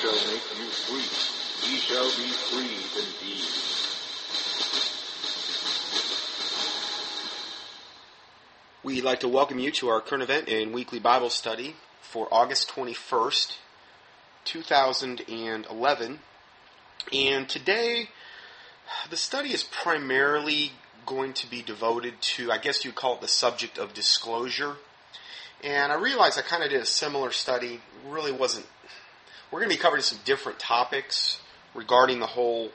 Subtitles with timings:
[0.00, 1.68] Shall make you free.
[1.68, 3.44] Ye shall be free indeed.
[8.84, 12.68] We'd like to welcome you to our current event and weekly Bible study for August
[12.68, 13.56] 21st,
[14.44, 16.20] 2011.
[17.12, 18.10] And today,
[19.10, 20.74] the study is primarily
[21.06, 24.76] going to be devoted to, I guess you'd call it the subject of disclosure.
[25.64, 27.80] And I realized I kind of did a similar study.
[28.06, 28.66] Really wasn't.
[29.50, 31.40] We're going to be covering some different topics
[31.74, 32.70] regarding the whole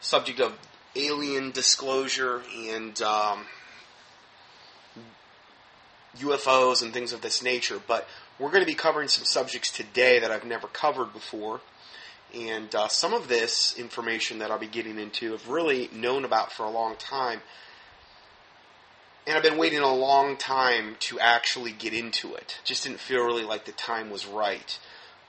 [0.00, 0.52] subject of
[0.94, 3.46] alien disclosure and um,
[6.18, 7.80] UFOs and things of this nature.
[7.86, 8.06] But
[8.38, 11.60] we're going to be covering some subjects today that I've never covered before.
[12.34, 16.52] And uh, some of this information that I'll be getting into I've really known about
[16.52, 17.40] for a long time.
[19.26, 22.58] And I've been waiting a long time to actually get into it.
[22.64, 24.78] Just didn't feel really like the time was right.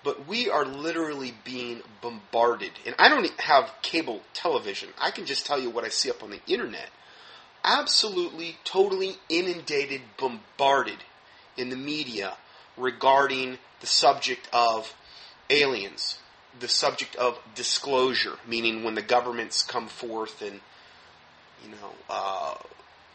[0.07, 2.71] But we are literally being bombarded.
[2.85, 4.87] And I don't have cable television.
[4.97, 6.91] I can just tell you what I see up on the internet.
[7.65, 10.99] Absolutely, totally inundated, bombarded
[11.57, 12.37] in the media
[12.77, 14.95] regarding the subject of
[15.49, 16.19] aliens,
[16.57, 20.61] the subject of disclosure, meaning when the governments come forth and,
[21.65, 22.55] you know, uh,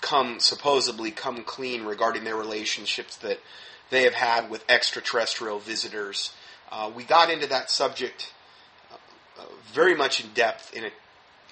[0.03, 3.41] come supposedly come clean regarding their relationships that
[3.89, 6.33] they have had with extraterrestrial visitors.
[6.73, 8.33] Uh, we got into that subject
[9.39, 10.91] uh, very much in depth in a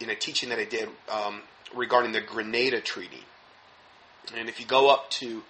[0.02, 1.42] in a teaching that I did um,
[1.74, 3.22] regarding the Greada Treaty.
[4.34, 5.42] And if you go up to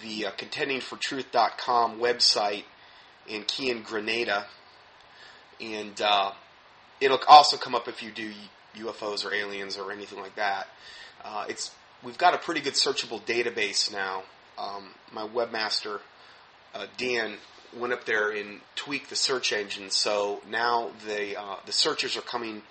[0.00, 2.64] the uh, contendingfortruth.com website
[3.28, 4.44] and key in Greada,
[5.60, 6.30] and uh,
[7.00, 8.30] it'll also come up if you do
[8.76, 10.68] UFOs or aliens or anything like that.
[11.24, 11.72] Uh, it's
[12.04, 14.22] we've got a pretty good searchable database now.
[14.56, 15.98] Um, my webmaster
[16.74, 17.34] uh, Dan
[17.76, 22.22] went up there and tweaked the search engine, so now the uh, the searches are
[22.22, 22.62] coming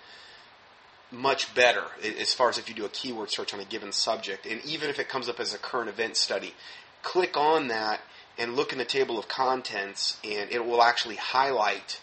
[1.12, 1.84] much better
[2.20, 4.90] as far as if you do a keyword search on a given subject, and even
[4.90, 6.54] if it comes up as a current event study,
[7.02, 8.02] click on that
[8.38, 12.00] and look in the table of contents, and it will actually highlight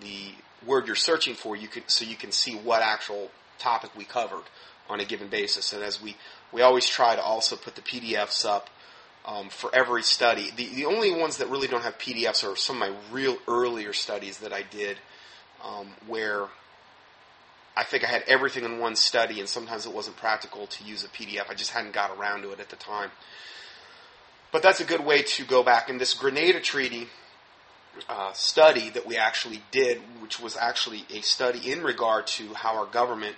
[0.00, 0.32] the
[0.66, 1.56] word you're searching for.
[1.56, 4.44] You can so you can see what actual topic we covered
[4.88, 5.72] on a given basis.
[5.72, 6.16] And as we
[6.52, 8.70] we always try to also put the PDFs up
[9.26, 10.50] um, for every study.
[10.54, 13.92] The the only ones that really don't have PDFs are some of my real earlier
[13.92, 14.98] studies that I did,
[15.62, 16.46] um, where
[17.76, 21.04] I think I had everything in one study, and sometimes it wasn't practical to use
[21.04, 21.48] a PDF.
[21.48, 23.10] I just hadn't got around to it at the time.
[24.52, 25.88] But that's a good way to go back.
[25.88, 27.08] In this Greada Treaty
[28.08, 32.76] uh, study that we actually did, which was actually a study in regard to how
[32.76, 33.36] our government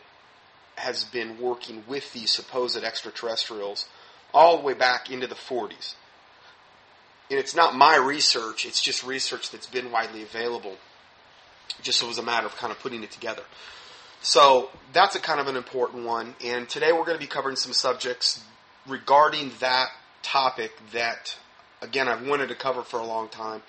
[0.77, 3.87] has been working with these supposed extraterrestrials
[4.35, 5.95] all the way back into the 40s.
[7.31, 10.77] And it's not my research, it's just research that's been widely available.
[11.81, 13.43] Just so it was a matter of kind of putting it together.
[14.21, 16.35] So that's a kind of an important one.
[16.45, 18.43] And today we're going to be covering some subjects
[18.87, 19.89] regarding that
[20.23, 21.37] topic that,
[21.81, 23.63] again, I've wanted to cover for a long time.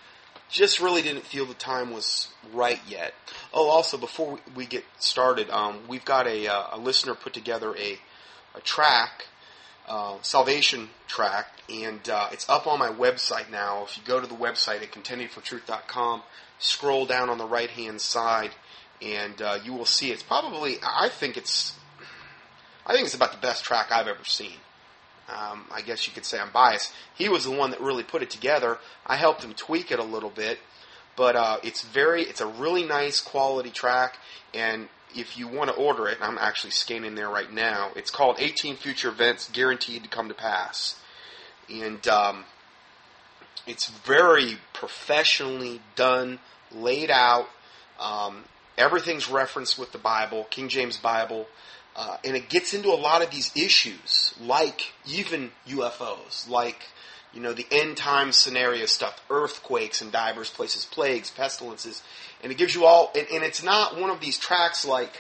[0.49, 3.13] Just really didn't feel the time was right yet.
[3.51, 7.75] Oh, also, before we get started, um, we've got a, uh, a, listener put together
[7.75, 7.97] a,
[8.53, 9.25] a track,
[9.87, 13.83] uh, salvation track, and uh, it's up on my website now.
[13.83, 16.23] If you go to the website at contendingfortruth.com,
[16.59, 18.51] scroll down on the right hand side,
[19.01, 21.73] and uh, you will see it's probably, I think it's,
[22.85, 24.57] I think it's about the best track I've ever seen.
[25.29, 26.93] Um, I guess you could say I'm biased.
[27.15, 28.77] He was the one that really put it together.
[29.05, 30.59] I helped him tweak it a little bit,
[31.15, 34.17] but uh, it's very, it's a really nice quality track.
[34.53, 37.91] And if you want to order it, I'm actually scanning there right now.
[37.95, 40.99] It's called 18 Future Events Guaranteed to Come to Pass,
[41.69, 42.45] and um,
[43.65, 46.39] it's very professionally done,
[46.71, 47.47] laid out.
[47.99, 48.43] Um,
[48.77, 51.47] everything's referenced with the Bible, King James Bible.
[51.95, 56.87] Uh, and it gets into a lot of these issues, like even UFOs, like
[57.31, 62.01] you know the end time scenario stuff, earthquakes in diverse places, plagues, pestilences,
[62.43, 63.11] and it gives you all.
[63.15, 65.19] And, and it's not one of these tracks like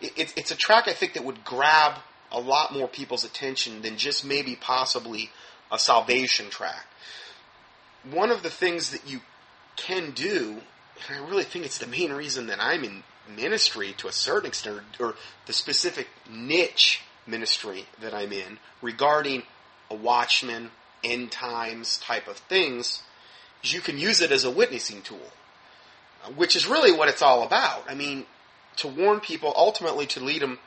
[0.00, 1.94] it, it's a track I think that would grab
[2.30, 5.30] a lot more people's attention than just maybe possibly
[5.70, 6.86] a salvation track.
[8.10, 9.20] One of the things that you
[9.76, 10.60] can do,
[11.08, 13.02] and I really think it's the main reason that I'm in
[13.34, 15.14] ministry to a certain extent, or
[15.46, 19.42] the specific niche ministry that I'm in regarding
[19.90, 20.70] a watchman,
[21.02, 23.02] end times type of things,
[23.64, 25.32] is you can use it as a witnessing tool,
[26.34, 27.84] which is really what it's all about.
[27.88, 28.26] I mean,
[28.76, 30.58] to warn people, ultimately to lead them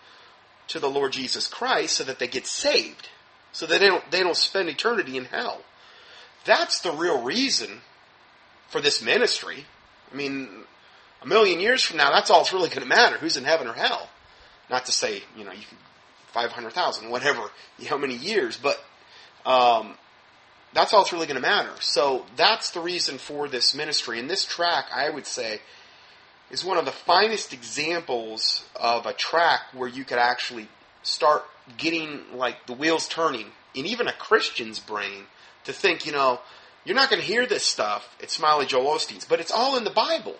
[0.70, 3.10] to the Lord Jesus Christ so that they get saved,
[3.52, 5.62] so that they don't, they don't spend eternity in hell.
[6.46, 7.82] That's the real reason
[8.70, 9.66] for this ministry.
[10.12, 10.50] I mean,
[11.22, 13.18] a million years from now, that's all that's really going to matter.
[13.18, 14.10] Who's in heaven or hell?
[14.70, 15.78] Not to say, you know, you can,
[16.28, 17.42] 500,000, whatever,
[17.88, 18.84] how many years, but,
[19.46, 19.96] um,
[20.74, 21.72] that's all that's really going to matter.
[21.80, 24.20] So that's the reason for this ministry.
[24.20, 25.62] And this track, I would say,
[26.52, 30.68] is one of the finest examples of a track where you could actually
[31.04, 31.44] start
[31.78, 35.26] getting like the wheels turning in even a Christian's brain
[35.66, 36.40] to think, you know,
[36.86, 39.84] you're not going to hear this stuff at Smiley Joel Osteen's, but it's all in
[39.84, 40.36] the Bible.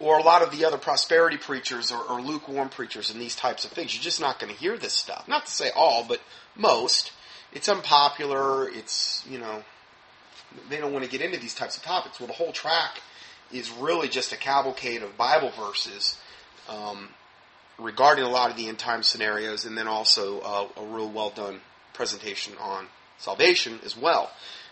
[0.00, 3.64] Or a lot of the other prosperity preachers or, or lukewarm preachers and these types
[3.64, 3.94] of things.
[3.94, 5.26] You're just not going to hear this stuff.
[5.26, 6.20] Not to say all, but
[6.54, 7.12] most.
[7.52, 8.68] It's unpopular.
[8.68, 9.62] It's, you know,
[10.68, 12.20] they don't want to get into these types of topics.
[12.20, 13.00] Well, the whole track
[13.52, 16.18] is really just a cavalcade of Bible verses
[16.68, 17.08] um,
[17.78, 21.30] regarding a lot of the end time scenarios, and then also uh, a real well
[21.30, 21.60] done
[21.94, 22.86] presentation on
[23.18, 24.30] salvation as well.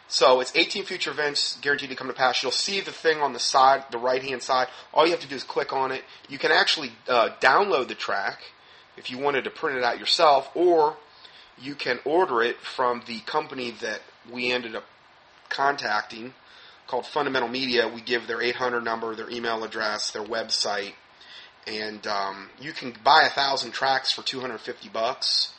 [0.08, 2.43] So it's 18 future events guaranteed to come to pass.
[2.43, 4.69] You'll see the thing on the side, the right hand side.
[4.94, 6.05] All you have to do is click on it.
[6.28, 8.38] You can actually uh, download the track
[8.96, 10.96] if you wanted to print it out yourself, or
[11.58, 14.00] you can order it from the company that
[14.30, 14.84] we ended up
[15.48, 16.34] contacting
[16.86, 17.88] called Fundamental Media.
[17.88, 20.92] We give their 800 number, their email address, their website,
[21.66, 25.52] and um, you can buy a thousand tracks for 250 bucks.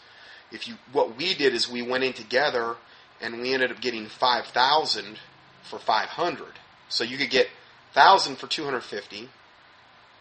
[0.52, 2.76] If you, what we did is we went in together
[3.20, 5.20] and we ended up getting 5,000
[5.64, 6.48] for 500.
[6.88, 7.48] So you could get
[7.94, 9.30] 1,000 for 250.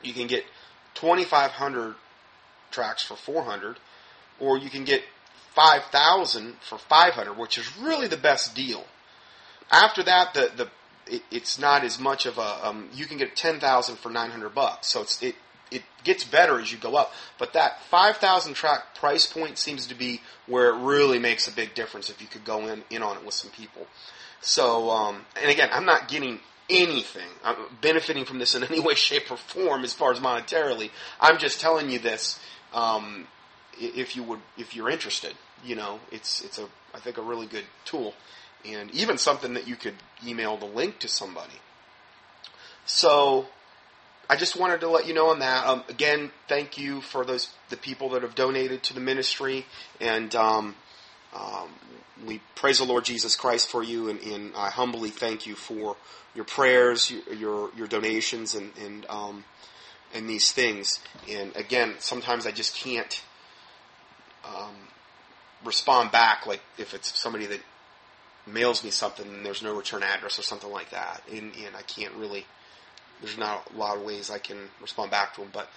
[0.03, 0.45] You can get
[0.95, 1.95] 2,500
[2.73, 3.77] tracks for 400,
[4.41, 5.03] or you can get
[5.55, 8.85] 5,000 for 500, which is really the best deal.
[9.71, 10.71] After that, the the
[11.09, 14.89] it, it's not as much of a um, you can get 10,000 for 900 bucks.
[14.89, 15.37] So it's it
[15.71, 17.13] it gets better as you go up.
[17.39, 21.75] But that 5,000 track price point seems to be where it really makes a big
[21.75, 23.87] difference if you could go in, in on it with some people.
[24.41, 26.41] So, um, and again, I'm not getting
[26.71, 27.29] anything.
[27.43, 30.91] I'm benefiting from this in any way, shape, or form as far as monetarily.
[31.21, 32.39] I'm just telling you this,
[32.73, 33.27] um,
[33.79, 35.35] if you would, if you're interested,
[35.65, 38.15] you know, it's, it's a, I think a really good tool
[38.65, 39.95] and even something that you could
[40.27, 41.61] email the link to somebody.
[42.85, 43.47] So,
[44.29, 45.67] I just wanted to let you know on that.
[45.67, 49.67] Um, again, thank you for those the people that have donated to the ministry,
[50.01, 50.75] and um,
[51.35, 51.69] um,
[52.27, 55.97] we praise the Lord Jesus Christ for you, and, and, I humbly thank you for
[56.35, 59.45] your prayers, your your, your donations, and and um,
[60.13, 60.99] and these things.
[61.31, 63.23] And again, sometimes I just can't
[64.47, 64.75] um,
[65.65, 67.61] respond back, like if it's somebody that
[68.47, 71.83] mails me something and there's no return address or something like that, and, and I
[71.83, 72.47] can't really
[73.21, 75.69] there's not a lot of ways I can respond back to them, but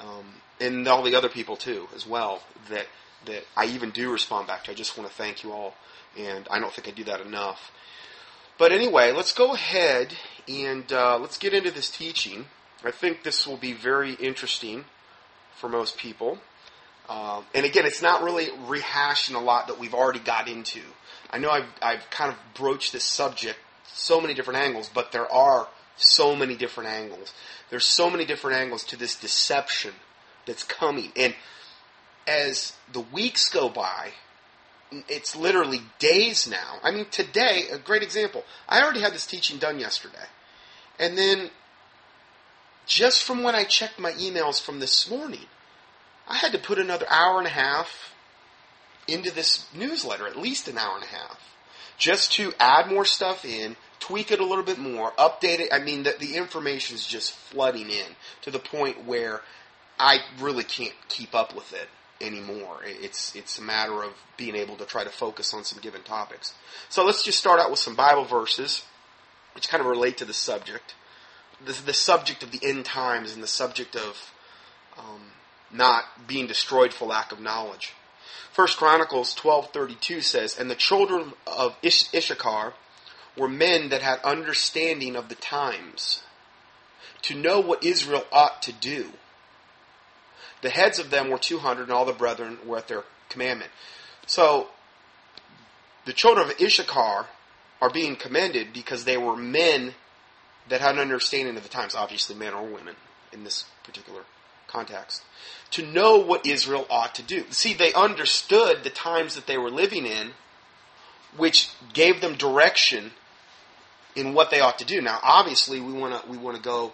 [0.00, 0.26] um,
[0.60, 2.86] and all the other people too as well that
[3.26, 4.70] that I even do respond back to.
[4.70, 5.74] I just want to thank you all,
[6.16, 7.72] and I don't think I do that enough.
[8.58, 10.14] But anyway, let's go ahead
[10.48, 12.46] and uh, let's get into this teaching.
[12.84, 14.84] I think this will be very interesting
[15.56, 16.38] for most people.
[17.08, 20.80] Um, and again, it's not really rehashing a lot that we've already got into.
[21.30, 23.58] I know I've, I've kind of broached this subject
[23.92, 27.32] so many different angles, but there are so many different angles.
[27.70, 29.92] There's so many different angles to this deception
[30.46, 31.12] that's coming.
[31.16, 31.34] And
[32.26, 34.12] as the weeks go by,
[35.08, 36.78] it's literally days now.
[36.82, 38.44] I mean, today, a great example.
[38.68, 40.26] I already had this teaching done yesterday.
[40.98, 41.50] And then,
[42.86, 45.46] just from when I checked my emails from this morning,
[46.28, 48.14] I had to put another hour and a half
[49.08, 51.40] into this newsletter, at least an hour and a half,
[51.96, 55.70] just to add more stuff in, tweak it a little bit more, update it.
[55.72, 59.40] I mean, the, the information is just flooding in to the point where
[59.98, 61.88] I really can't keep up with it
[62.20, 62.80] anymore.
[62.84, 66.54] It's it's a matter of being able to try to focus on some given topics.
[66.88, 68.84] So let's just start out with some Bible verses,
[69.54, 70.94] which kind of relate to the subject,
[71.64, 74.32] the, the subject of the end times and the subject of
[74.98, 75.32] um,
[75.70, 77.94] not being destroyed for lack of knowledge.
[78.52, 82.74] First Chronicles twelve thirty two says, "And the children of Ish- Issachar."
[83.38, 86.22] were men that had understanding of the times,
[87.22, 89.12] to know what Israel ought to do.
[90.60, 93.70] The heads of them were 200, and all the brethren were at their commandment.
[94.26, 94.68] So,
[96.04, 97.26] the children of Issachar
[97.80, 99.94] are being commended because they were men
[100.68, 102.96] that had an understanding of the times, obviously men or women
[103.32, 104.22] in this particular
[104.68, 105.22] context,
[105.72, 107.44] to know what Israel ought to do.
[107.50, 110.30] See, they understood the times that they were living in,
[111.36, 113.12] which gave them direction
[114.14, 115.00] in what they ought to do.
[115.00, 116.92] Now, obviously, we want to we want to go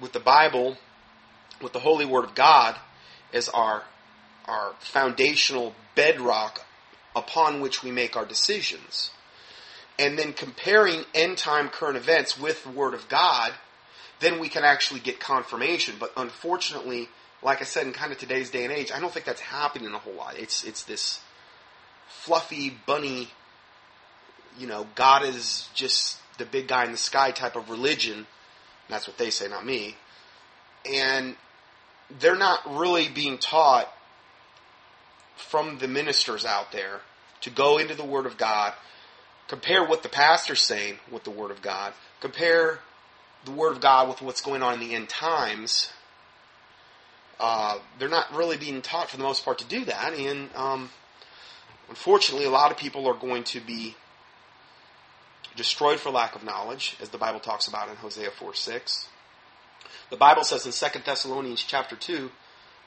[0.00, 0.76] with the Bible,
[1.62, 2.76] with the Holy Word of God
[3.32, 3.84] as our
[4.46, 6.64] our foundational bedrock
[7.14, 9.10] upon which we make our decisions.
[9.98, 13.52] and then comparing end time current events with the Word of God,
[14.20, 15.94] then we can actually get confirmation.
[15.98, 17.08] But unfortunately,
[17.42, 19.92] like I said, in kind of today's day and age, I don't think that's happening
[19.92, 20.38] a whole lot.
[20.38, 21.20] It's it's this
[22.08, 23.28] fluffy bunny,
[24.58, 28.26] you know, God is just the big guy in the sky type of religion.
[28.88, 29.96] That's what they say, not me.
[30.90, 31.36] And
[32.18, 33.92] they're not really being taught
[35.36, 37.00] from the ministers out there
[37.42, 38.72] to go into the Word of God,
[39.46, 42.80] compare what the pastor's saying with the Word of God, compare
[43.44, 45.90] the Word of God with what's going on in the end times.
[47.40, 50.90] Uh, they're not really being taught for the most part to do that, and um,
[51.88, 53.94] unfortunately, a lot of people are going to be
[55.54, 59.08] destroyed for lack of knowledge, as the Bible talks about in Hosea 4 6.
[60.10, 62.30] The Bible says in 2 Thessalonians chapter 2,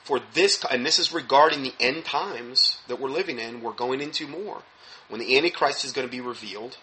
[0.03, 4.01] for this, and this is regarding the end times that we're living in, we're going
[4.01, 4.63] into more.
[5.09, 6.77] When the Antichrist is going to be revealed,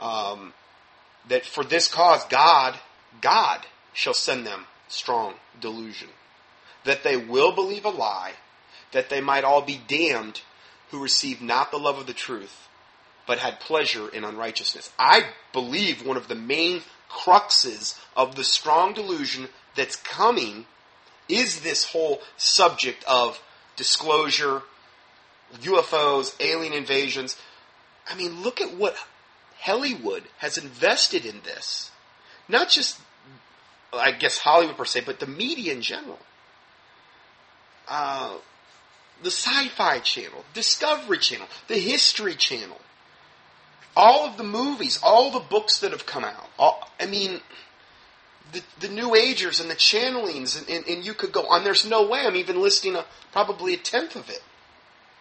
[0.00, 0.52] um,
[1.28, 2.78] that for this cause God,
[3.20, 3.60] God
[3.92, 6.08] shall send them strong delusion,
[6.84, 8.32] that they will believe a lie,
[8.92, 10.42] that they might all be damned
[10.90, 12.68] who received not the love of the truth,
[13.26, 14.92] but had pleasure in unrighteousness.
[14.98, 20.66] I believe one of the main cruxes of the strong delusion that's coming
[21.28, 23.42] is this whole subject of
[23.74, 24.62] disclosure,
[25.60, 27.36] UFOs, alien invasions.
[28.08, 28.96] I mean, look at what
[29.66, 31.90] Hollywood has invested in this.
[32.48, 33.00] Not just,
[33.92, 36.20] I guess, Hollywood per se, but the media in general.
[37.88, 38.36] Uh,
[39.22, 42.80] the Sci Fi Channel, Discovery Channel, the History Channel,
[43.96, 46.48] all of the movies, all the books that have come out.
[46.58, 47.40] All, I mean,
[48.52, 51.64] the, the New Agers and the channelings, and, and, and, you could go on.
[51.64, 54.42] There's no way I'm even listing a, probably a tenth of it,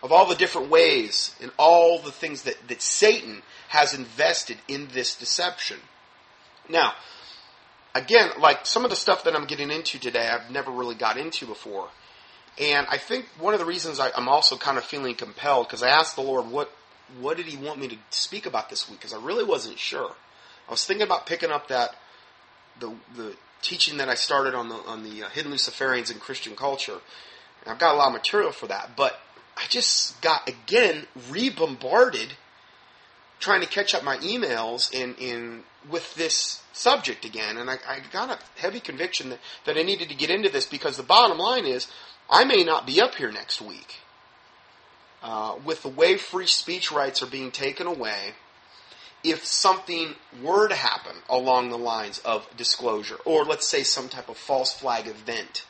[0.04, 4.88] of all the different ways and all the things that, that Satan has invested in
[4.94, 5.78] this deception.
[6.70, 6.94] Now,
[7.94, 11.18] again, like some of the stuff that I'm getting into today, I've never really got
[11.18, 11.90] into before.
[12.60, 15.84] And I think one of the reasons I, I'm also kind of feeling compelled, because
[15.84, 16.72] I asked the Lord, what,
[17.20, 19.00] what did He want me to speak about this week?
[19.00, 20.12] Because I really wasn't sure.
[20.68, 21.96] I was thinking about picking up that
[22.80, 26.56] the the teaching that I started on the on the uh, hidden Luciferians in Christian
[26.56, 27.00] culture.
[27.62, 29.20] And I've got a lot of material for that, but
[29.56, 32.30] I just got again re-bombarded
[33.40, 38.00] trying to catch up my emails in in with this subject again, and I, I
[38.12, 41.38] got a heavy conviction that, that I needed to get into this because the bottom
[41.38, 41.88] line is
[42.30, 43.98] I may not be up here next week.
[45.22, 48.34] Uh, with the way free speech rights are being taken away,
[49.24, 50.14] if something
[50.44, 54.74] were to happen along the lines of disclosure, or let's say some type of false
[54.74, 55.66] flag event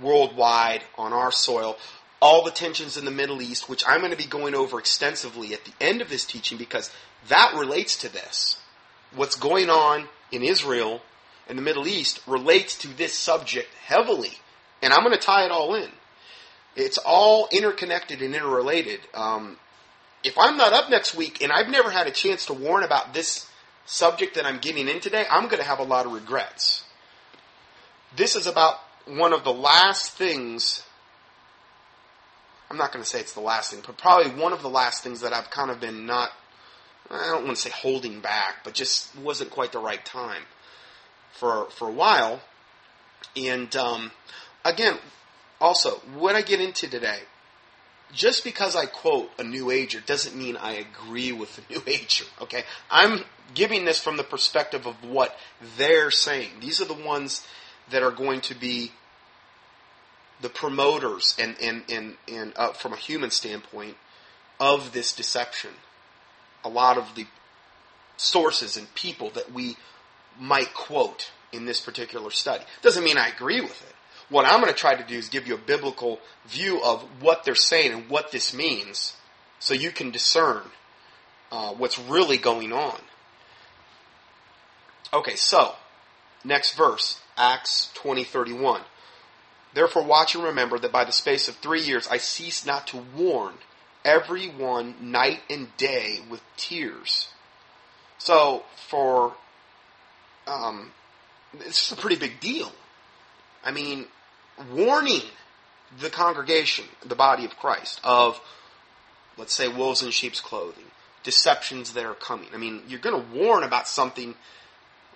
[0.00, 1.76] worldwide on our soil,
[2.20, 5.52] all the tensions in the Middle East, which I'm going to be going over extensively
[5.52, 6.90] at the end of this teaching because
[7.28, 8.58] that relates to this.
[9.14, 11.02] What's going on in Israel
[11.48, 14.32] and the Middle East relates to this subject heavily.
[14.82, 15.90] And I'm going to tie it all in.
[16.74, 19.00] It's all interconnected and interrelated.
[19.14, 19.56] Um,
[20.22, 23.14] if I'm not up next week and I've never had a chance to warn about
[23.14, 23.48] this
[23.86, 26.84] subject that I'm getting in today, I'm going to have a lot of regrets.
[28.14, 30.82] This is about one of the last things.
[32.70, 35.02] I'm not going to say it's the last thing, but probably one of the last
[35.02, 36.30] things that I've kind of been not,
[37.10, 40.42] I don't want to say holding back, but just wasn't quite the right time
[41.32, 42.40] for, for a while.
[43.36, 44.10] And um,
[44.64, 44.98] again,
[45.60, 47.20] also, what I get into today,
[48.12, 52.24] just because I quote a New Ager doesn't mean I agree with the New Ager.
[52.42, 53.20] Okay, I'm
[53.54, 55.36] giving this from the perspective of what
[55.76, 56.50] they're saying.
[56.60, 57.46] These are the ones
[57.90, 58.92] that are going to be
[60.40, 63.96] the promoters and and and, and uh, from a human standpoint
[64.60, 65.70] of this deception.
[66.64, 67.26] A lot of the
[68.16, 69.76] sources and people that we
[70.38, 73.94] might quote in this particular study doesn't mean I agree with it.
[74.28, 77.44] What I'm going to try to do is give you a biblical view of what
[77.44, 79.14] they're saying and what this means
[79.60, 80.62] so you can discern
[81.52, 82.98] uh, what's really going on.
[85.12, 85.74] Okay, so
[86.44, 88.82] next verse, Acts 20:31.
[89.76, 92.96] Therefore watch and remember that by the space of 3 years I cease not to
[93.14, 93.52] warn
[94.06, 97.28] everyone night and day with tears.
[98.16, 99.34] So for
[100.46, 100.92] um,
[101.60, 102.72] it's a pretty big deal.
[103.62, 104.06] I mean,
[104.72, 105.20] warning
[106.00, 108.40] the congregation, the body of Christ, of,
[109.36, 110.84] let's say, wolves in sheep's clothing,
[111.22, 112.48] deceptions that are coming.
[112.54, 114.36] I mean, you're going to warn about something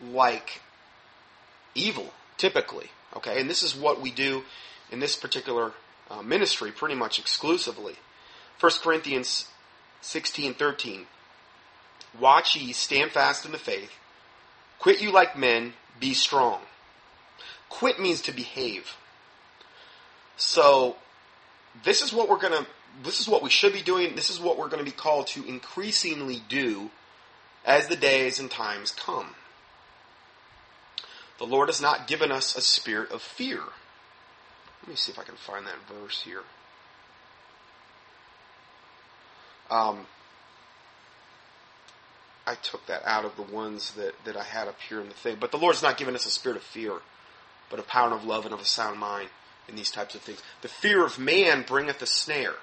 [0.02, 0.60] like
[1.74, 2.90] evil, typically.
[3.16, 4.42] Okay, and this is what we do
[4.90, 5.72] in this particular
[6.10, 7.94] uh, ministry pretty much exclusively.
[8.58, 9.48] 1 Corinthians
[10.00, 11.06] 16 13.
[12.18, 13.92] Watch ye, stand fast in the faith.
[14.78, 16.60] Quit you like men, be strong.
[17.68, 18.96] Quit means to behave.
[20.36, 20.96] So,
[21.84, 22.66] this is what we're going to,
[23.04, 24.16] this is what we should be doing.
[24.16, 26.90] This is what we're going to be called to increasingly do
[27.64, 29.34] as the days and times come.
[31.40, 33.60] The Lord has not given us a spirit of fear.
[34.82, 36.42] Let me see if I can find that verse here.
[39.70, 40.06] Um,
[42.46, 45.14] I took that out of the ones that, that I had up here in the
[45.14, 45.38] thing.
[45.40, 46.98] But the Lord's not given us a spirit of fear,
[47.70, 49.30] but a power of love and of a sound mind
[49.66, 50.42] in these types of things.
[50.60, 52.56] The fear of man bringeth a snare.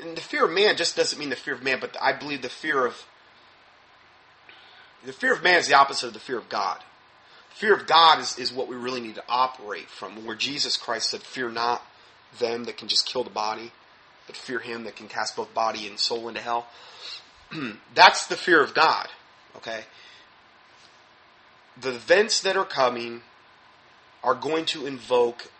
[0.00, 2.40] And the fear of man just doesn't mean the fear of man, but I believe
[2.40, 3.04] the fear of
[5.04, 6.82] the fear of man is the opposite of the fear of God.
[7.56, 10.26] Fear of God is, is what we really need to operate from.
[10.26, 11.82] Where Jesus Christ said, Fear not
[12.38, 13.72] them that can just kill the body,
[14.26, 16.66] but fear him that can cast both body and soul into hell.
[17.94, 19.08] That's the fear of God.
[19.56, 19.84] Okay?
[21.80, 23.22] The events that are coming
[24.22, 25.50] are going to invoke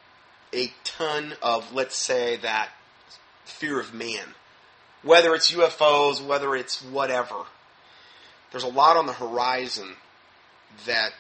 [0.53, 2.69] a ton of, let's say, that
[3.47, 4.35] fear of man.
[5.03, 7.45] Whether it's UFOs, whether it's whatever.
[8.50, 9.95] There's a lot on the horizon
[10.85, 11.12] that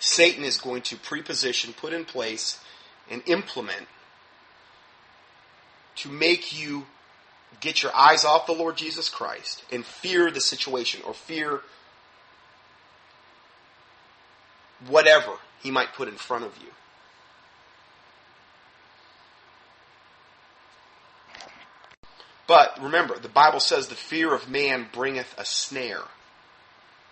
[0.00, 2.58] Satan is going to preposition, put in place,
[3.08, 3.86] and implement
[5.96, 6.86] to make you
[7.60, 11.60] get your eyes off the Lord Jesus Christ and fear the situation or fear
[14.88, 16.70] whatever he might put in front of you.
[22.46, 26.04] But remember, the Bible says the fear of man bringeth a snare.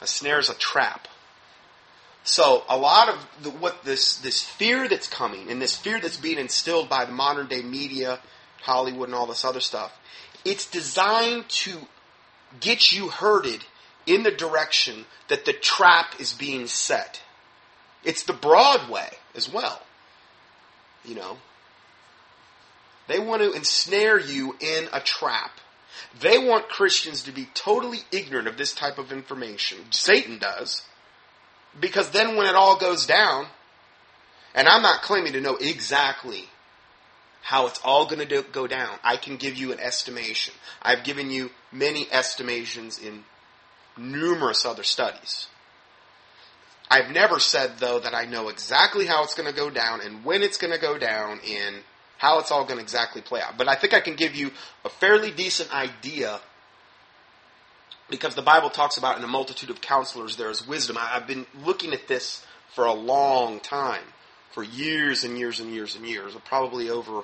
[0.00, 1.06] A snare is a trap.
[2.28, 6.18] So a lot of the, what this this fear that's coming and this fear that's
[6.18, 8.20] being instilled by the modern day media,
[8.60, 9.98] Hollywood, and all this other stuff,
[10.44, 11.78] it's designed to
[12.60, 13.64] get you herded
[14.04, 17.22] in the direction that the trap is being set.
[18.04, 19.80] It's the broad way as well.
[21.06, 21.38] You know,
[23.06, 25.52] they want to ensnare you in a trap.
[26.20, 29.78] They want Christians to be totally ignorant of this type of information.
[29.92, 30.82] Satan does.
[31.78, 33.46] Because then when it all goes down,
[34.54, 36.44] and I'm not claiming to know exactly
[37.42, 40.54] how it's all going to go down, I can give you an estimation.
[40.82, 43.24] I've given you many estimations in
[43.96, 45.48] numerous other studies.
[46.90, 50.24] I've never said, though, that I know exactly how it's going to go down and
[50.24, 51.76] when it's going to go down and
[52.16, 53.56] how it's all going to exactly play out.
[53.56, 54.50] But I think I can give you
[54.84, 56.40] a fairly decent idea
[58.10, 60.96] because the Bible talks about in a multitude of counselors there is wisdom.
[60.98, 62.44] I've been looking at this
[62.74, 64.02] for a long time,
[64.52, 67.22] for years and years and years and years, probably over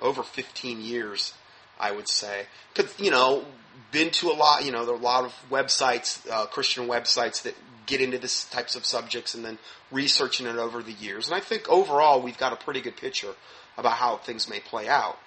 [0.00, 1.32] over 15 years,
[1.78, 2.46] I would say.
[2.74, 3.44] Because, you know,
[3.92, 7.42] been to a lot, you know, there are a lot of websites, uh, Christian websites
[7.42, 7.54] that
[7.86, 9.58] get into this types of subjects and then
[9.90, 11.28] researching it over the years.
[11.28, 13.34] And I think overall we've got a pretty good picture
[13.78, 15.18] about how things may play out.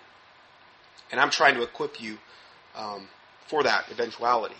[1.11, 2.17] And I'm trying to equip you
[2.75, 3.07] um,
[3.47, 4.55] for that eventuality.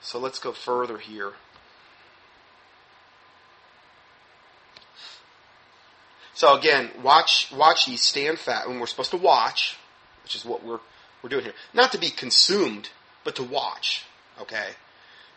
[0.00, 1.32] So let's go further here.
[6.34, 9.78] So again, watch, watch ye stand fat, when we're supposed to watch,
[10.24, 10.80] which is what we're
[11.24, 11.54] we're doing here.
[11.72, 12.90] Not to be consumed,
[13.24, 14.04] but to watch.
[14.42, 14.72] Okay,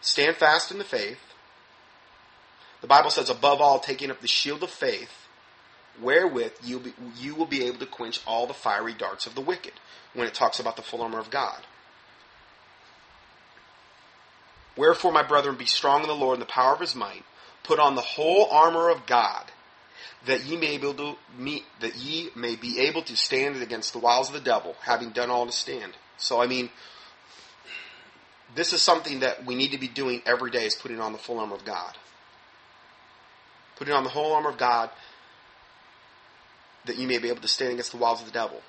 [0.02, 1.20] stand fast in the faith.
[2.82, 5.27] The Bible says, above all, taking up the shield of faith,
[6.02, 9.42] wherewith you be, you will be able to quench all the fiery darts of the
[9.42, 9.74] wicked.
[10.14, 11.62] When it talks about the full armor of God.
[14.76, 17.24] Wherefore, my brethren, be strong in the Lord and the power of his might.
[17.64, 19.52] Put on the whole armor of God,
[20.26, 23.94] that ye may be able to meet, that ye may be able to stand against
[23.94, 25.94] the wiles of the devil, having done all to stand.
[26.18, 26.70] So, I mean,
[28.56, 31.20] this is something that we need to be doing every day is putting on the
[31.20, 31.96] full armor of God.
[33.76, 34.90] Putting on the whole armor of God
[36.88, 38.62] that you may be able to stand against the wiles of the devil.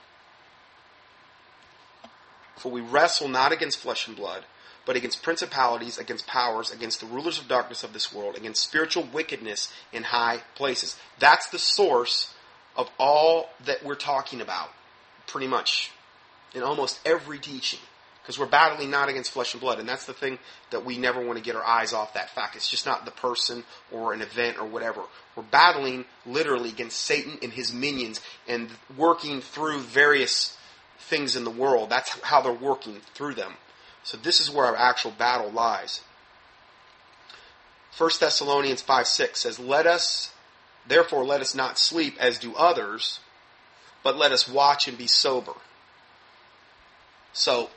[2.57, 4.45] For we wrestle not against flesh and blood,
[4.85, 9.07] but against principalities, against powers, against the rulers of darkness of this world, against spiritual
[9.13, 10.97] wickedness in high places.
[11.19, 12.35] That's the source
[12.77, 14.71] of all that we're talking about,
[15.27, 15.91] pretty much,
[16.55, 17.81] in almost every teaching.
[18.29, 20.39] Because we're battling not against flesh and blood, and that's the thing
[20.69, 22.57] that we never want to get our eyes off that fact.
[22.57, 25.01] It's just not the person or an event or whatever.
[25.35, 30.59] We're battling literally against Satan and his minions and working through various
[30.99, 31.89] things in the world.
[31.89, 33.55] That's how they're working through them.
[34.03, 36.03] So this is where our actual battle lies.
[37.97, 40.35] 1 Thessalonians 5 6 says, Let us,
[40.87, 43.21] therefore, let us not sleep as do others,
[44.03, 45.55] but let us watch and be sober.
[47.33, 47.71] So,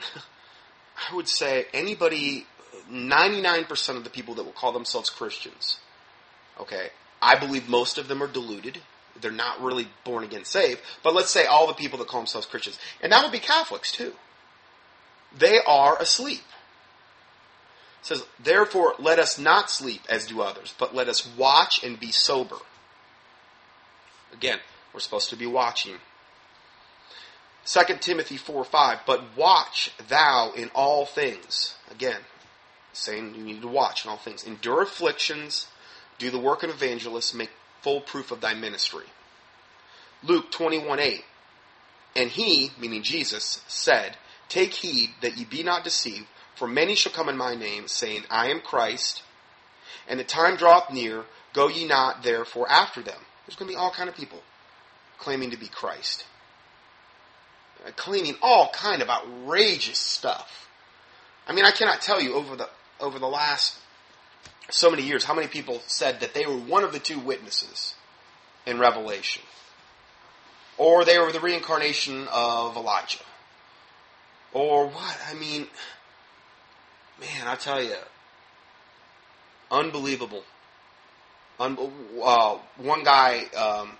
[0.00, 2.46] I would say anybody,
[2.90, 5.78] 99% of the people that will call themselves Christians,
[6.60, 8.78] okay, I believe most of them are deluded.
[9.20, 10.80] They're not really born again saved.
[11.02, 13.92] But let's say all the people that call themselves Christians, and that would be Catholics
[13.92, 14.12] too.
[15.36, 16.42] They are asleep.
[18.00, 21.98] It says, therefore, let us not sleep as do others, but let us watch and
[21.98, 22.56] be sober.
[24.32, 24.58] Again,
[24.92, 25.94] we're supposed to be watching.
[27.66, 31.74] 2 Timothy 4 5, but watch thou in all things.
[31.90, 32.20] Again,
[32.92, 34.44] saying you need to watch in all things.
[34.44, 35.66] Endure afflictions,
[36.18, 37.50] do the work of evangelists, make
[37.82, 39.06] full proof of thy ministry.
[40.22, 41.24] Luke 21 8,
[42.16, 44.16] and he, meaning Jesus, said,
[44.48, 48.24] Take heed that ye be not deceived, for many shall come in my name, saying,
[48.30, 49.22] I am Christ,
[50.06, 53.20] and the time draweth near, go ye not therefore after them.
[53.46, 54.42] There's going to be all kind of people
[55.18, 56.24] claiming to be Christ.
[57.92, 60.68] Claiming all kind of outrageous stuff.
[61.46, 62.68] I mean, I cannot tell you over the
[63.00, 63.76] over the last
[64.70, 67.94] so many years how many people said that they were one of the two witnesses
[68.66, 69.42] in Revelation,
[70.78, 73.18] or they were the reincarnation of Elijah,
[74.52, 75.18] or what?
[75.28, 75.66] I mean,
[77.20, 77.96] man, I tell you,
[79.70, 80.44] unbelievable.
[81.60, 81.78] Un-
[82.22, 83.92] uh, one guy um,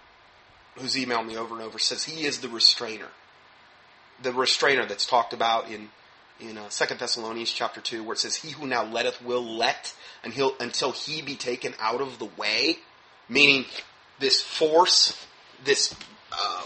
[0.77, 3.11] who's emailed me over and over says he is the restrainer
[4.23, 5.89] the restrainer that's talked about in
[6.41, 9.95] in uh, Second Thessalonians chapter two, where it says, "He who now letteth will let
[10.23, 12.79] until until he be taken out of the way,"
[13.29, 13.67] meaning
[14.19, 15.27] this force,
[15.65, 15.95] this
[16.33, 16.63] uh,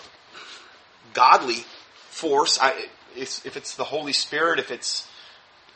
[1.13, 1.65] godly
[2.11, 2.59] force.
[2.61, 5.07] I, it's, if it's the Holy Spirit, if it's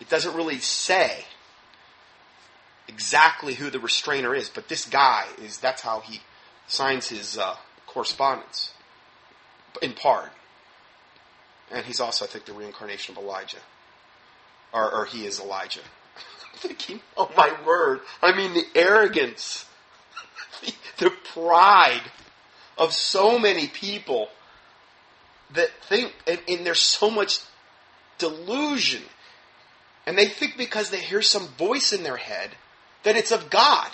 [0.00, 1.24] it doesn't really say
[2.88, 5.58] exactly who the restrainer is, but this guy is.
[5.58, 6.20] That's how he
[6.66, 7.56] signs his uh,
[7.86, 8.72] correspondence,
[9.80, 10.32] in part.
[11.72, 13.58] And he's also, I think, the reincarnation of Elijah.
[14.72, 15.80] Or, or he is Elijah.
[16.52, 18.00] I'm thinking, oh my word.
[18.20, 19.66] I mean, the arrogance,
[20.60, 22.02] the, the pride
[22.76, 24.28] of so many people
[25.54, 27.40] that think, and, and there's so much
[28.18, 29.02] delusion.
[30.06, 32.50] And they think because they hear some voice in their head
[33.02, 33.90] that it's of God.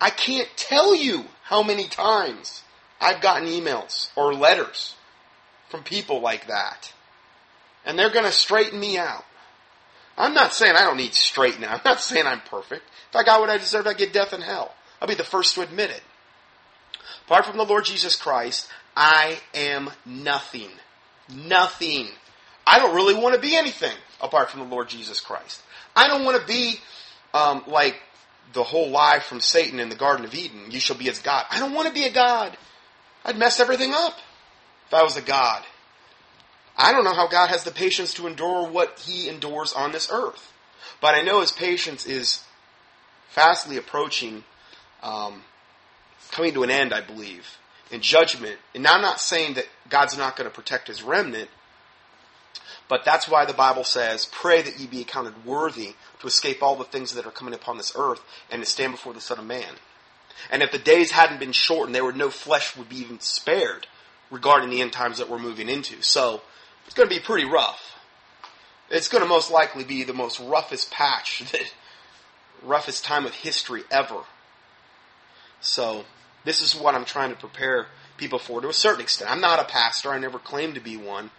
[0.00, 2.62] I can't tell you how many times
[3.00, 4.94] I've gotten emails or letters
[5.68, 6.92] from people like that.
[7.84, 9.24] And they're going to straighten me out.
[10.16, 11.68] I'm not saying I don't need straightening.
[11.68, 12.82] I'm not saying I'm perfect.
[13.10, 14.74] If I got what I deserved, I'd get death and hell.
[15.00, 16.02] I'll be the first to admit it.
[17.26, 20.70] Apart from the Lord Jesus Christ, I am nothing.
[21.32, 22.08] Nothing.
[22.66, 25.62] I don't really want to be anything apart from the Lord Jesus Christ.
[25.94, 26.80] I don't want to be
[27.32, 28.00] um, like
[28.52, 30.70] the whole lie from Satan in the Garden of Eden.
[30.70, 31.44] You shall be as God.
[31.50, 32.56] I don't want to be a God.
[33.24, 34.14] I'd mess everything up
[34.88, 35.62] if I was a God.
[36.76, 40.08] I don't know how God has the patience to endure what he endures on this
[40.10, 40.52] earth.
[41.00, 42.42] But I know his patience is
[43.28, 44.44] fastly approaching,
[45.02, 45.42] um,
[46.30, 47.58] coming to an end, I believe,
[47.90, 48.58] in judgment.
[48.74, 51.50] And I'm not saying that God's not going to protect his remnant,
[52.88, 56.76] but that's why the Bible says, pray that ye be accounted worthy to escape all
[56.76, 59.44] the things that are coming upon this earth and to stand before the Son of
[59.44, 59.74] Man.
[60.50, 63.86] And if the days hadn't been shortened, there would no flesh would be even spared
[64.30, 66.02] regarding the end times that we're moving into.
[66.02, 66.42] So
[66.86, 67.96] it's going to be pretty rough.
[68.90, 71.60] It's going to most likely be the most roughest patch, the
[72.62, 74.22] roughest time of history ever.
[75.60, 76.04] So
[76.44, 77.86] this is what I'm trying to prepare
[78.16, 79.30] people for to a certain extent.
[79.30, 80.10] I'm not a pastor.
[80.10, 81.30] I never claimed to be one.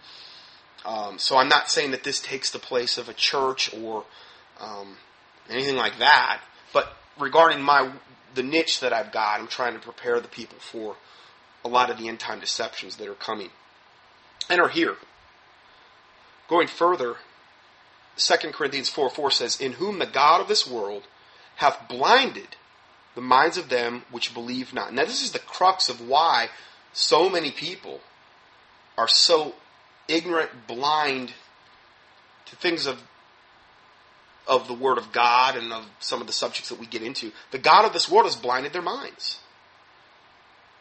[0.84, 4.04] Um, so I'm not saying that this takes the place of a church or
[4.60, 4.96] um,
[5.48, 6.40] anything like that.
[6.72, 7.90] But regarding my
[8.34, 10.96] the niche that I've got, I'm trying to prepare the people for
[11.64, 13.50] a lot of the end time deceptions that are coming
[14.48, 14.96] and are here.
[16.48, 17.16] Going further,
[18.16, 21.04] 2 Corinthians 4 4 says, In whom the God of this world
[21.56, 22.56] hath blinded
[23.14, 24.92] the minds of them which believe not.
[24.92, 26.48] Now, this is the crux of why
[26.92, 28.00] so many people
[28.96, 29.54] are so
[30.08, 31.32] ignorant, blind
[32.46, 33.02] to things of
[34.46, 37.30] of the Word of God and of some of the subjects that we get into.
[37.52, 39.38] The God of this world has blinded their minds.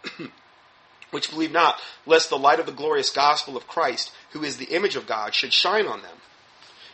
[1.12, 4.76] which believe not, lest the light of the glorious gospel of Christ, who is the
[4.76, 6.18] image of God, should shine on them.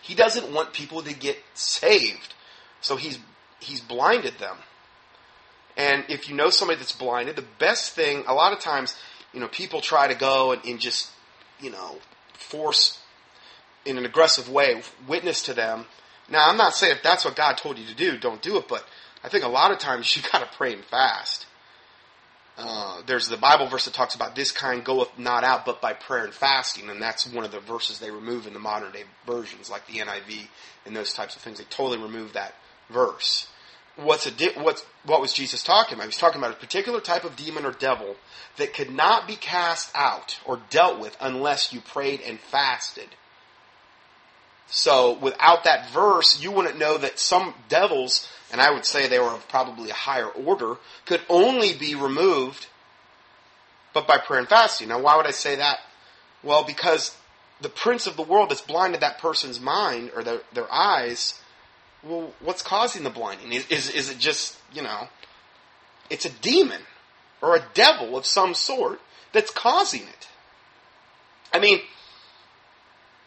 [0.02, 2.34] He doesn't want people to get saved,
[2.82, 3.20] so he's
[3.60, 4.58] he's blinded them.
[5.78, 8.96] And if you know somebody that's blinded, the best thing, a lot of times,
[9.34, 11.10] you know, people try to go and, and just,
[11.60, 11.98] you know,
[12.34, 13.00] force
[13.84, 15.86] in an aggressive way, witness to them.
[16.30, 18.68] Now, I'm not saying if that's what God told you to do, don't do it,
[18.70, 18.86] but
[19.24, 21.46] I think a lot of times you got to pray and fast
[22.58, 25.94] uh, there's the Bible verse that talks about this kind goeth not out but by
[25.94, 29.04] prayer and fasting, and that's one of the verses they remove in the modern day
[29.26, 30.48] versions, like the NIV
[30.86, 31.58] and those types of things.
[31.58, 32.56] They totally remove that
[32.90, 33.48] verse.
[33.98, 36.04] What's a di- what's what was Jesus talking about?
[36.04, 38.16] He was talking about a particular type of demon or devil
[38.58, 43.10] that could not be cast out or dealt with unless you prayed and fasted.
[44.68, 49.20] So without that verse, you wouldn't know that some devils and I would say they
[49.20, 52.68] were of probably a higher order, could only be removed
[53.94, 54.90] but by prayer and fasting.
[54.90, 55.80] Now, why would I say that?
[56.44, 57.16] Well, because
[57.62, 61.40] the prince of the world that's blinded that person's mind or their, their eyes,
[62.04, 63.54] well, what's causing the blinding?
[63.54, 65.08] Is, is, is it just, you know,
[66.10, 66.82] it's a demon
[67.42, 69.00] or a devil of some sort
[69.32, 70.28] that's causing it.
[71.54, 71.80] I mean,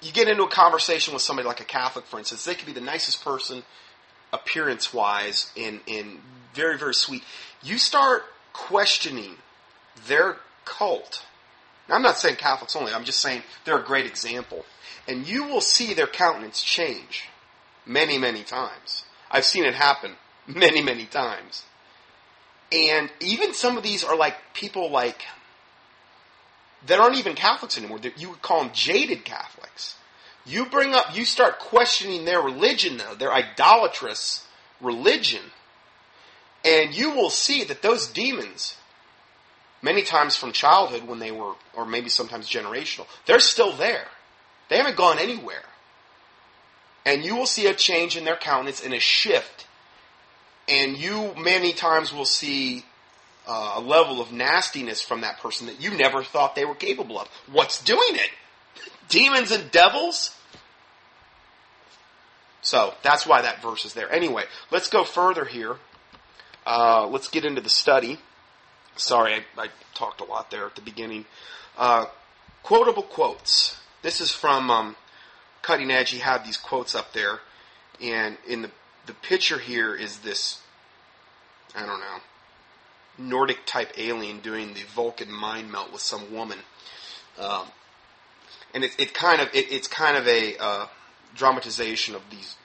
[0.03, 2.73] you get into a conversation with somebody like a Catholic, for instance, they could be
[2.73, 3.63] the nicest person
[4.33, 6.19] appearance wise and, and
[6.55, 7.23] very, very sweet.
[7.63, 9.37] You start questioning
[10.07, 11.25] their cult.
[11.89, 14.65] Now, I'm not saying Catholics only, I'm just saying they're a great example.
[15.07, 17.25] And you will see their countenance change
[17.87, 19.05] many, many times.
[19.31, 20.13] I've seen it happen
[20.47, 21.65] many, many times.
[22.71, 25.23] And even some of these are like people like
[26.87, 27.99] that aren't even Catholics anymore.
[28.17, 29.97] You would call them jaded Catholics.
[30.47, 34.47] You bring up, you start questioning their religion though, their idolatrous
[34.81, 35.43] religion,
[36.65, 38.77] and you will see that those demons,
[39.83, 44.07] many times from childhood when they were, or maybe sometimes generational, they're still there.
[44.69, 45.65] They haven't gone anywhere.
[47.07, 49.67] And you will see a change in their countenance and a shift.
[50.69, 52.85] And you many times will see
[53.47, 57.19] uh, a level of nastiness from that person that you never thought they were capable
[57.19, 57.29] of.
[57.51, 58.31] What's doing it?
[59.09, 60.37] Demons and devils?
[62.61, 64.13] So that's why that verse is there.
[64.13, 65.77] Anyway, let's go further here.
[66.67, 68.19] Uh, let's get into the study.
[68.97, 71.25] Sorry, I, I, talked a lot there at the beginning.
[71.77, 72.07] Uh,
[72.63, 73.79] quotable quotes.
[74.03, 74.97] This is from um,
[75.63, 76.11] Cutting Edge.
[76.11, 77.41] He had these quotes up there,
[78.01, 78.71] and in the
[79.09, 80.61] the picture here is this.
[81.75, 82.19] I don't know.
[83.17, 86.59] Nordic type alien doing the Vulcan mind meld with some woman,
[87.39, 87.67] um,
[88.75, 90.87] and it, it kind of it, it's kind of a uh,
[91.35, 92.57] dramatization of these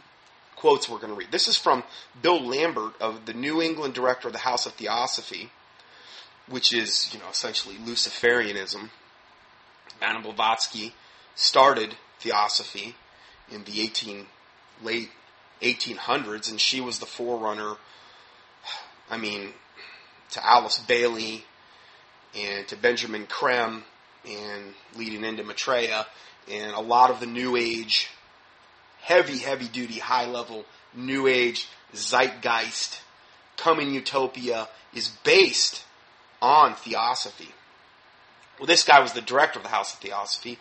[0.56, 1.30] quotes we're going to read.
[1.30, 1.84] This is from
[2.22, 5.52] Bill Lambert of the New England director of the House of Theosophy,
[6.48, 8.90] which is, you know, essentially Luciferianism.
[10.02, 10.94] Anna Blavatsky
[11.36, 12.96] started Theosophy
[13.52, 14.28] in the 18,
[14.82, 15.10] late
[15.62, 17.76] 1800s, and she was the forerunner,
[19.10, 19.50] I mean,
[20.32, 21.44] to Alice Bailey
[22.34, 23.84] and to Benjamin Creme
[24.28, 26.06] and leading into Maitreya
[26.52, 28.10] and a lot of the New Age
[29.04, 33.02] heavy, heavy duty, high level, new age zeitgeist
[33.58, 35.84] coming utopia is based
[36.42, 37.50] on theosophy.
[38.58, 40.58] Well, this guy was the director of the House of Theosophy.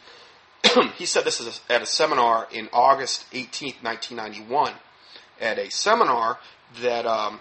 [0.96, 4.72] he said this at a seminar in August 18th, 1991,
[5.40, 6.38] at a seminar
[6.80, 7.40] that um,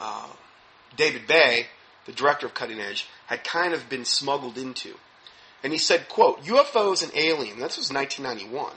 [0.00, 0.28] uh,
[0.96, 1.66] David Bay,
[2.06, 4.94] the director of Cutting Edge, had kind of been smuggled into.
[5.62, 8.72] And he said, quote, UFOs and aliens, this was 1991.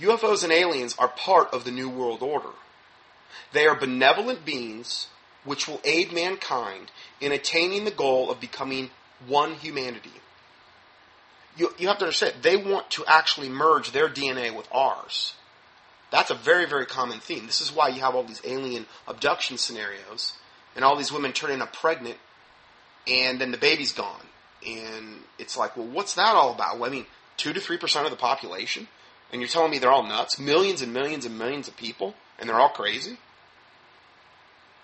[0.00, 2.50] UFOs and aliens are part of the New World Order.
[3.52, 5.08] They are benevolent beings
[5.44, 8.90] which will aid mankind in attaining the goal of becoming
[9.26, 10.10] one humanity.
[11.56, 15.34] You, you have to understand, they want to actually merge their DNA with ours.
[16.10, 17.46] That's a very, very common theme.
[17.46, 20.34] This is why you have all these alien abduction scenarios
[20.76, 22.18] and all these women turning up pregnant
[23.08, 24.22] and then the baby's gone.
[24.66, 26.78] And it's like, well, what's that all about?
[26.78, 27.06] Well, I mean,
[27.38, 28.88] 2 to 3% of the population?
[29.32, 30.38] And you're telling me they're all nuts?
[30.38, 32.14] Millions and millions and millions of people?
[32.38, 33.18] And they're all crazy?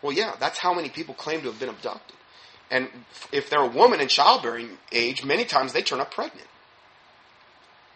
[0.01, 2.17] Well, yeah, that's how many people claim to have been abducted.
[2.71, 2.89] And
[3.31, 6.49] if they're a woman in childbearing age, many times they turn up pregnant.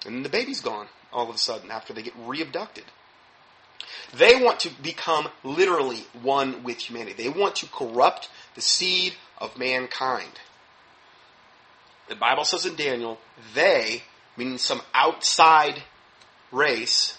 [0.04, 2.85] And the baby's gone all of a sudden after they get re-abducted.
[4.14, 7.22] They want to become literally one with humanity.
[7.22, 10.40] They want to corrupt the seed of mankind.
[12.09, 13.18] The Bible says in Daniel,
[13.55, 14.03] they,
[14.37, 15.83] meaning some outside
[16.53, 17.18] race,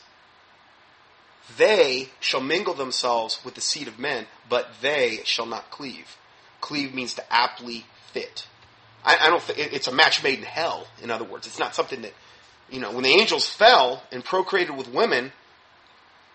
[1.58, 6.18] they shall mingle themselves with the seed of men, but they shall not cleave.
[6.62, 8.48] Cleave means to aptly fit.
[9.06, 9.42] I, I don't.
[9.44, 10.88] Th- it's a match made in hell.
[11.02, 12.14] In other words, it's not something that
[12.70, 12.92] you know.
[12.92, 15.32] When the angels fell and procreated with women,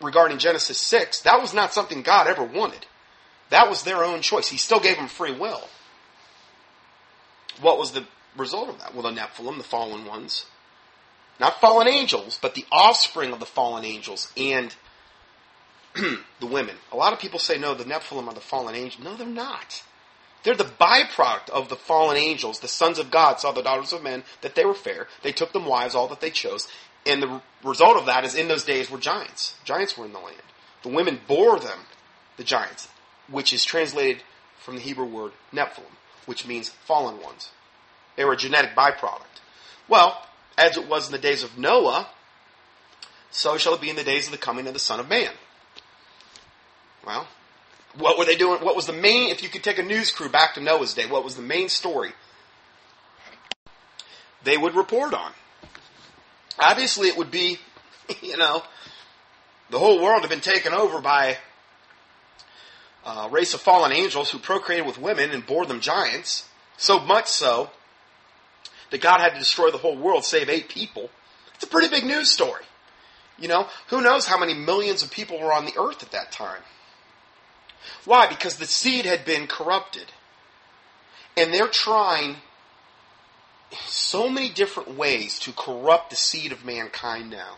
[0.03, 2.87] regarding Genesis six, that was not something God ever wanted.
[3.51, 4.49] That was their own choice.
[4.49, 5.69] He still gave them free will.
[7.61, 8.95] What was the result of that?
[8.95, 10.47] Well, the Nephilim, the fallen ones,
[11.39, 14.75] not fallen angels, but the offspring of the fallen angels and
[15.95, 16.77] the women.
[16.91, 19.05] A lot of people say, no, the Nephilim are the fallen angels.
[19.05, 19.83] No, they're not.
[20.43, 22.61] They're the byproduct of the fallen angels.
[22.61, 25.07] The sons of God saw the daughters of men that they were fair.
[25.23, 26.69] They took them wives, all that they chose.
[27.07, 29.57] And the result of that is in those days were giants.
[29.65, 30.37] Giants were in the land.
[30.83, 31.81] The women bore them,
[32.37, 32.89] the giants,
[33.29, 34.23] which is translated
[34.59, 37.51] from the Hebrew word Nephilim, which means fallen ones.
[38.17, 39.41] They were a genetic byproduct.
[39.89, 42.09] Well, as it was in the days of Noah,
[43.31, 45.31] so shall it be in the days of the coming of the Son of Man.
[47.05, 47.27] Well,
[47.97, 48.63] what were they doing?
[48.65, 51.07] What was the main, if you could take a news crew back to Noah's day,
[51.07, 52.13] what was the main story
[54.45, 55.33] they would report on?
[56.59, 57.59] Obviously, it would be,
[58.23, 58.63] you know,
[59.71, 61.39] the whole world had been taken over by
[63.05, 66.49] a race of fallen angels who procreated with women and bore them giants.
[66.77, 67.71] So much so
[68.91, 71.11] that God had to destroy the whole world, save eight people.
[71.55, 72.65] It's a pretty big news story.
[73.39, 76.31] You know, who knows how many millions of people were on the earth at that
[76.31, 76.63] time?
[78.05, 78.29] Why?
[78.29, 80.13] Because the seed had been corrupted.
[81.37, 82.37] And they're trying
[83.87, 87.57] so many different ways to corrupt the seed of mankind now,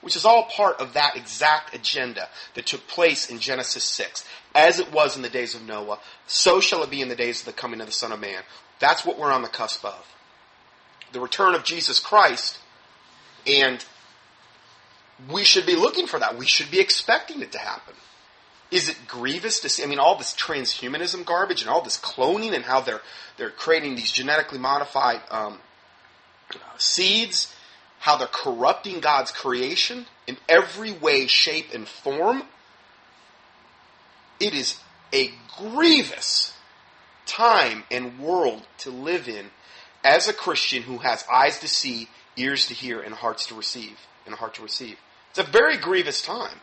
[0.00, 4.24] which is all part of that exact agenda that took place in Genesis 6.
[4.54, 7.40] As it was in the days of Noah, so shall it be in the days
[7.40, 8.42] of the coming of the Son of Man.
[8.78, 10.06] That's what we're on the cusp of.
[11.12, 12.58] The return of Jesus Christ,
[13.46, 13.84] and
[15.30, 16.38] we should be looking for that.
[16.38, 17.94] We should be expecting it to happen
[18.70, 19.82] is it grievous to see?
[19.82, 23.00] I mean, all this transhumanism garbage and all this cloning and how they're
[23.36, 25.58] they're creating these genetically modified um,
[26.76, 27.54] seeds,
[27.98, 32.42] how they're corrupting God's creation in every way, shape, and form.
[34.38, 34.78] It is
[35.12, 36.54] a grievous
[37.26, 39.46] time and world to live in
[40.02, 43.98] as a Christian who has eyes to see, ears to hear, and hearts to receive,
[44.24, 44.96] and a heart to receive.
[45.30, 46.60] It's a very grievous time.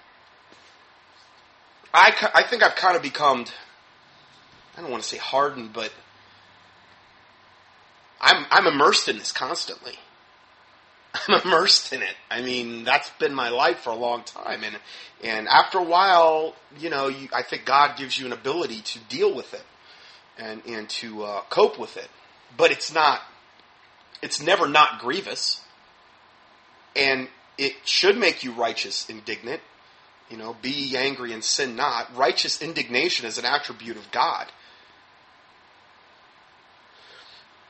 [1.98, 3.46] I, I think I've kind of become,
[4.78, 5.92] I don't want to say hardened, but
[8.22, 9.96] I'm, I'm immersed in this constantly.
[11.28, 12.14] I'm immersed in it.
[12.30, 14.64] I mean, that's been my life for a long time.
[14.64, 14.78] And,
[15.24, 19.00] and after a while, you know, you, I think God gives you an ability to
[19.10, 19.64] deal with it
[20.38, 22.10] and, and to uh, cope with it.
[22.56, 23.22] But it's not,
[24.22, 25.62] it's never not grievous.
[26.96, 29.62] And it should make you righteous, indignant.
[30.30, 32.16] You know, be ye angry and sin not.
[32.16, 34.48] Righteous indignation is an attribute of God.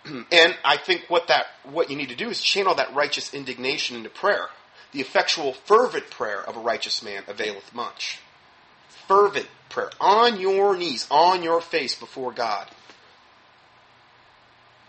[0.31, 3.95] and I think what that what you need to do is channel that righteous indignation
[3.95, 4.47] into prayer.
[4.91, 8.19] The effectual fervent prayer of a righteous man availeth much.
[9.07, 12.67] Fervent prayer on your knees, on your face before God.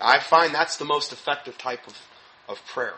[0.00, 2.00] I find that's the most effective type of,
[2.48, 2.94] of prayer.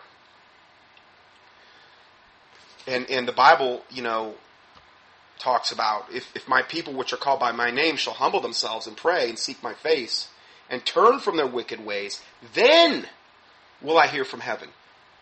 [2.86, 4.34] And and the Bible, you know,
[5.40, 8.86] talks about if, if my people which are called by my name shall humble themselves
[8.86, 10.28] and pray and seek my face
[10.68, 12.20] and turn from their wicked ways,
[12.54, 13.06] then
[13.82, 14.68] will I hear from heaven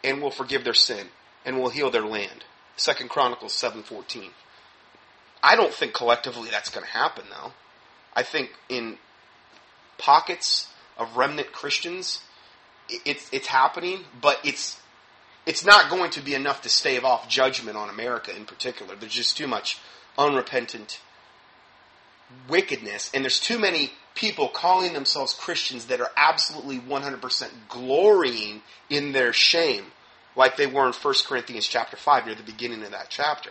[0.05, 1.09] and will forgive their sin
[1.45, 2.45] and will heal their land.
[2.77, 4.31] Second Chronicles 7:14.
[5.43, 7.53] I don't think collectively that's going to happen though.
[8.15, 8.99] I think in
[9.97, 12.21] pockets of remnant Christians
[12.89, 14.81] it's it's happening, but it's
[15.47, 18.95] it's not going to be enough to stave off judgment on America in particular.
[18.97, 19.79] There's just too much
[20.19, 21.01] unrepentant
[22.49, 29.13] wickedness, and there's too many people calling themselves Christians that are absolutely 100% glorying in
[29.13, 29.85] their shame,
[30.37, 33.51] like they were in 1 Corinthians chapter 5 near the beginning of that chapter.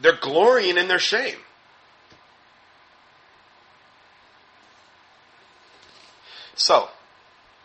[0.00, 1.36] They're glorying in their shame.
[6.54, 6.88] So,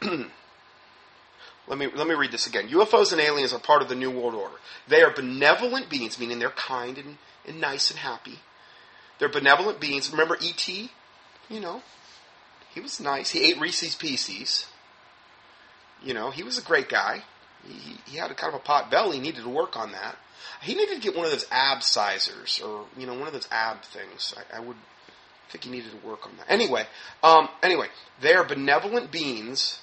[1.68, 2.68] Let me, let me read this again.
[2.70, 4.56] UFOs and aliens are part of the New World Order.
[4.88, 8.40] They are benevolent beings, meaning they're kind and, and nice and happy.
[9.20, 10.12] They're benevolent beings.
[10.12, 10.92] Remember E.T.?
[11.50, 11.82] You know,
[12.74, 13.30] he was nice.
[13.30, 14.68] He ate Reese's Pieces.
[16.02, 17.24] You know, he was a great guy.
[17.66, 19.18] He, he had a kind of a pot belly.
[19.18, 20.18] He needed to work on that.
[20.62, 23.48] He needed to get one of those ab sizers or, you know, one of those
[23.52, 24.34] ab things.
[24.38, 24.78] I, I would
[25.50, 26.46] think he needed to work on that.
[26.50, 26.86] Anyway,
[27.22, 27.88] um, anyway,
[28.20, 29.80] they are benevolent beings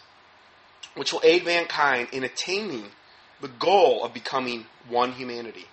[0.95, 2.87] which will aid mankind in attaining
[3.41, 5.67] the goal of becoming one humanity.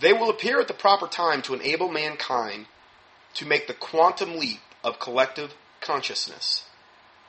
[0.00, 2.66] They will appear at the proper time to enable mankind
[3.34, 6.64] to make the quantum leap of collective consciousness.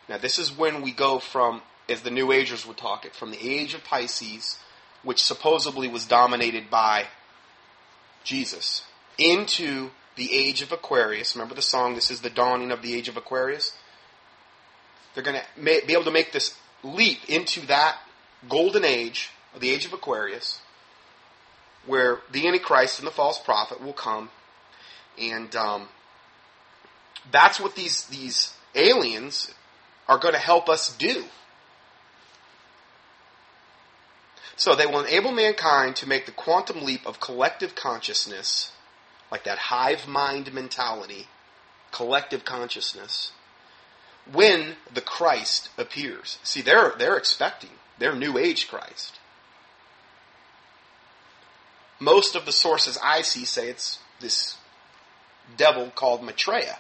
[0.10, 3.32] Now, this is when we go from, as the New Agers would talk it, from
[3.32, 4.60] the age of Pisces,
[5.04, 7.06] which supposedly was dominated by
[8.24, 8.84] Jesus,
[9.18, 11.36] into the age of Aquarius.
[11.36, 13.74] Remember the song, This is the Dawning of the Age of Aquarius?
[15.14, 17.98] They're going to be able to make this leap into that
[18.50, 20.62] golden age, the age of Aquarius,
[21.86, 24.30] where the Antichrist and the false prophet will come
[25.20, 25.90] and um,
[27.30, 29.54] That's what these, these aliens
[30.08, 31.26] are going to help us do.
[34.56, 38.72] So they will enable mankind to make the quantum leap of collective consciousness,
[39.32, 41.28] like that hive mind mentality,
[41.92, 43.32] collective consciousness,
[44.32, 46.40] when the Christ appears.
[46.44, 49.20] See, they're, they're expecting their new age Christ.
[52.00, 54.58] Most of the sources I see say it's this
[55.56, 56.80] devil called Maitreya,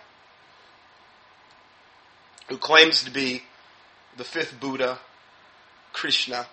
[2.47, 3.43] who claims to be
[4.17, 4.99] the fifth Buddha,
[5.93, 6.47] Krishna,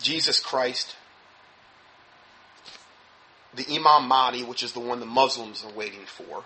[0.00, 0.94] Jesus Christ,
[3.54, 6.44] the Imam Mahdi, which is the one the Muslims are waiting for.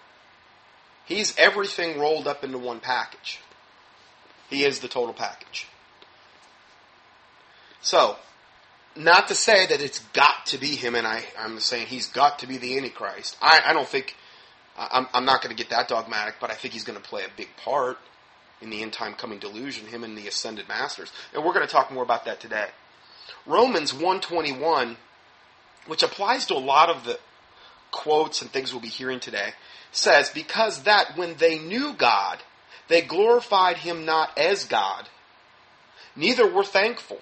[1.11, 3.41] He's everything rolled up into one package.
[4.49, 5.67] He is the total package.
[7.81, 8.15] So,
[8.95, 12.39] not to say that it's got to be him, and I, I'm saying he's got
[12.39, 13.37] to be the Antichrist.
[13.43, 14.15] I, I don't think,
[14.79, 17.25] I'm, I'm not going to get that dogmatic, but I think he's going to play
[17.25, 17.99] a big part
[18.61, 21.11] in the end time coming delusion, him and the ascended masters.
[21.35, 22.69] And we're going to talk more about that today.
[23.47, 24.97] Romans 121,
[25.89, 27.19] which applies to a lot of the
[27.91, 29.51] quotes and things we'll be hearing today,
[29.93, 32.39] says, Because that when they knew God,
[32.89, 35.09] they glorified him not as God,
[36.17, 37.21] neither were thankful.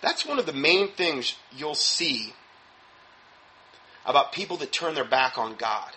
[0.00, 2.34] That's one of the main things you'll see
[4.04, 5.90] about people that turn their back on God,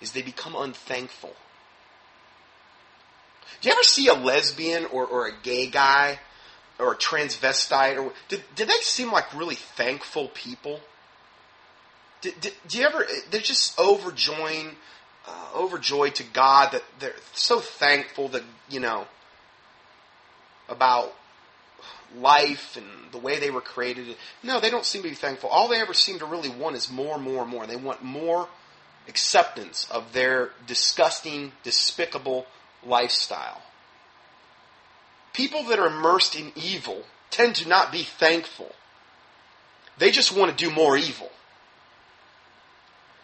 [0.00, 1.34] is they become unthankful.
[3.60, 6.18] Do you ever see a lesbian or, or a gay guy
[6.78, 10.80] or a transvestite or did, did they seem like really thankful people?
[12.22, 13.06] Did, did, do you ever?
[13.30, 14.76] They're just overjoying,
[15.26, 19.06] uh, overjoyed to God that they're so thankful that you know
[20.68, 21.12] about
[22.16, 24.16] life and the way they were created.
[24.42, 25.50] No, they don't seem to be thankful.
[25.50, 27.66] All they ever seem to really want is more, more, more.
[27.66, 28.48] They want more
[29.08, 32.46] acceptance of their disgusting, despicable
[32.84, 33.62] lifestyle.
[35.32, 38.72] People that are immersed in evil tend to not be thankful.
[39.98, 41.30] They just want to do more evil.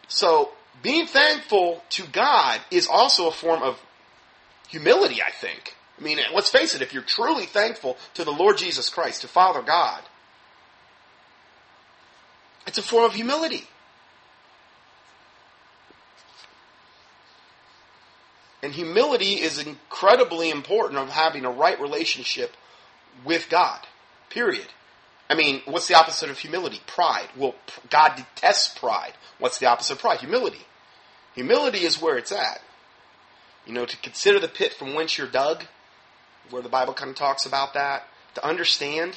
[0.09, 0.51] So,
[0.83, 3.79] being thankful to God is also a form of
[4.69, 5.75] humility, I think.
[5.99, 9.29] I mean, let's face it, if you're truly thankful to the Lord Jesus Christ, to
[9.29, 10.03] Father God,
[12.67, 13.65] it's a form of humility.
[18.63, 22.57] And humility is incredibly important of having a right relationship
[23.25, 23.81] with God.
[24.31, 24.67] Period.
[25.31, 26.81] I mean, what's the opposite of humility?
[26.87, 27.29] Pride.
[27.37, 27.55] Well,
[27.91, 29.13] God detests pride.
[29.39, 30.21] What's the opposite of pride?
[30.21, 30.67] Humility.
[31.35, 32.61] Humility is where it's at.
[33.67, 35.65] You know, to consider the pit from whence you're dug,
[36.51, 38.09] where the Bible kind of talks about that.
[38.35, 39.17] To understand,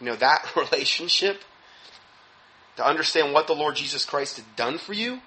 [0.00, 1.42] you know, that relationship.
[2.76, 5.20] To understand what the Lord Jesus Christ has done for you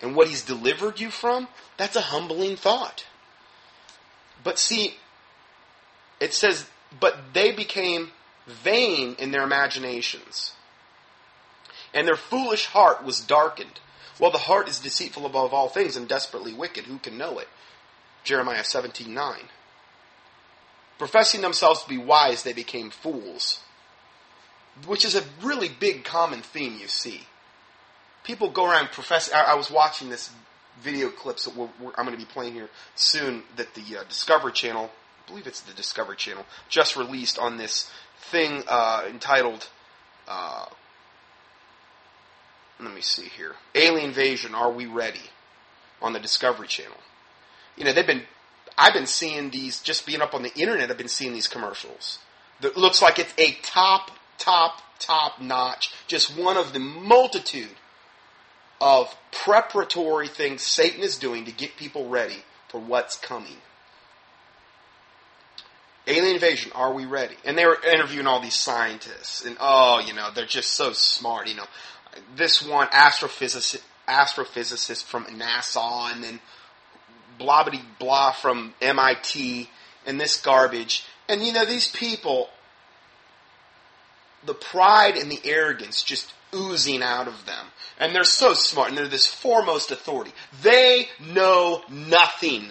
[0.00, 3.06] and what he's delivered you from, that's a humbling thought.
[4.42, 4.94] But see,
[6.20, 6.66] it says,
[6.98, 8.12] but they became
[8.48, 10.52] vain in their imaginations,
[11.94, 13.80] and their foolish heart was darkened.
[14.18, 16.84] Well, the heart is deceitful above all things and desperately wicked.
[16.84, 17.48] Who can know it?
[18.24, 19.40] Jeremiah 17 9.
[20.98, 23.60] Professing themselves to be wise, they became fools,
[24.86, 27.26] which is a really big common theme you see
[28.28, 29.34] people go around professing.
[29.34, 30.30] I, I was watching this
[30.80, 34.04] video clips that we're, we're, I'm going to be playing here soon that the uh,
[34.04, 34.90] Discovery Channel,
[35.28, 37.90] believe it's the Discovery Channel, just released on this
[38.30, 39.68] thing uh, entitled.
[40.26, 40.66] Uh,
[42.80, 43.54] let me see here.
[43.74, 45.30] Alien Invasion, Are We Ready?
[46.00, 46.96] on the Discovery Channel.
[47.76, 48.22] You know, they've been,
[48.76, 52.18] I've been seeing these, just being up on the internet, I've been seeing these commercials.
[52.60, 57.76] That looks like it's a top, top, top notch, just one of the multitude
[58.80, 63.56] of preparatory things Satan is doing to get people ready for what's coming.
[66.08, 67.36] Alien invasion, are we ready?
[67.44, 71.48] And they were interviewing all these scientists, and oh, you know, they're just so smart.
[71.48, 71.66] You know,
[72.34, 76.40] this one astrophysicist, astrophysicist from NASA, and then
[77.38, 79.68] blah blah blah from MIT,
[80.06, 81.04] and this garbage.
[81.28, 82.48] And you know, these people,
[84.46, 87.66] the pride and the arrogance just oozing out of them.
[87.98, 90.32] And they're so smart, and they're this foremost authority.
[90.62, 92.70] They know nothing.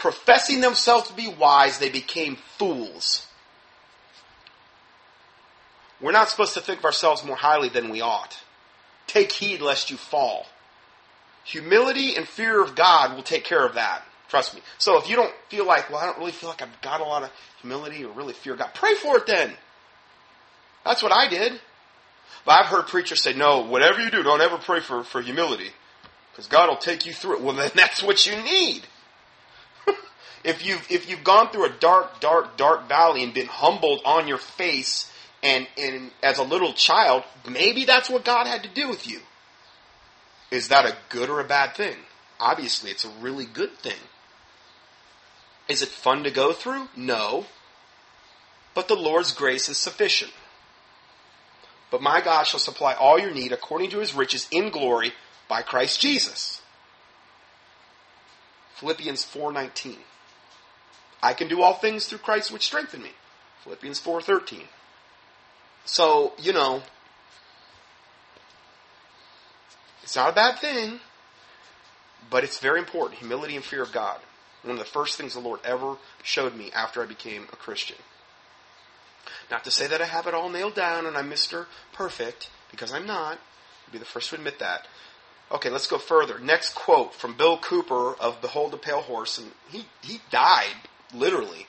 [0.00, 3.26] Professing themselves to be wise, they became fools.
[6.00, 8.38] We're not supposed to think of ourselves more highly than we ought.
[9.06, 10.46] Take heed lest you fall.
[11.44, 14.02] Humility and fear of God will take care of that.
[14.28, 14.62] Trust me.
[14.78, 17.04] So if you don't feel like, well, I don't really feel like I've got a
[17.04, 17.30] lot of
[17.60, 19.52] humility or really fear God, pray for it then.
[20.84, 21.60] That's what I did.
[22.46, 25.70] But I've heard preachers say, no, whatever you do, don't ever pray for, for humility.
[26.32, 27.42] because God will take you through it.
[27.42, 28.86] Well, then that's what you need.
[30.44, 34.26] If you've if you've gone through a dark, dark, dark valley and been humbled on
[34.26, 35.10] your face,
[35.42, 39.20] and and as a little child, maybe that's what God had to do with you.
[40.50, 41.96] Is that a good or a bad thing?
[42.40, 44.00] Obviously, it's a really good thing.
[45.68, 46.88] Is it fun to go through?
[46.96, 47.46] No.
[48.74, 50.32] But the Lord's grace is sufficient.
[51.90, 55.12] But my God shall supply all your need according to his riches in glory
[55.48, 56.62] by Christ Jesus.
[58.76, 59.98] Philippians 4:19.
[61.22, 63.10] I can do all things through Christ which strengthen me.
[63.64, 64.66] Philippians 4:13.
[65.84, 66.82] So, you know,
[70.02, 71.00] it's not a bad thing,
[72.30, 73.20] but it's very important.
[73.20, 74.20] Humility and fear of God.
[74.62, 77.96] One of the first things the Lord ever showed me after I became a Christian.
[79.50, 81.66] Not to say that I have it all nailed down and I'm Mr.
[81.92, 83.38] Perfect, because I'm not.
[83.86, 84.86] I'll be the first to admit that.
[85.50, 86.38] Okay, let's go further.
[86.38, 90.76] Next quote from Bill Cooper of Behold the Pale Horse, and he, he died,
[91.14, 91.66] literally,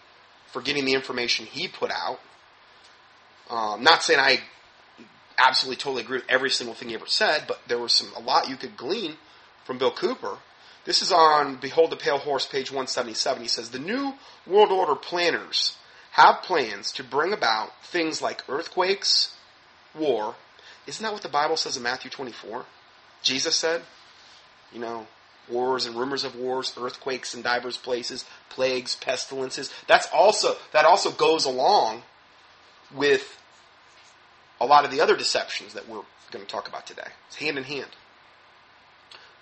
[0.51, 2.19] for getting the information he put out.
[3.49, 4.39] Um, not saying I
[5.37, 8.19] absolutely totally agree with every single thing he ever said, but there was some a
[8.19, 9.15] lot you could glean
[9.65, 10.37] from Bill Cooper.
[10.85, 13.41] This is on Behold the Pale Horse, page 177.
[13.41, 14.13] He says, The New
[14.47, 15.77] World Order planners
[16.11, 19.35] have plans to bring about things like earthquakes,
[19.95, 20.35] war.
[20.87, 22.65] Isn't that what the Bible says in Matthew 24?
[23.21, 23.83] Jesus said,
[24.73, 25.05] you know,
[25.51, 29.71] wars and rumors of wars, earthquakes in divers places, plagues, pestilences.
[29.87, 32.03] That's also that also goes along
[32.93, 33.37] with
[34.59, 37.07] a lot of the other deceptions that we're going to talk about today.
[37.27, 37.89] It's hand in hand.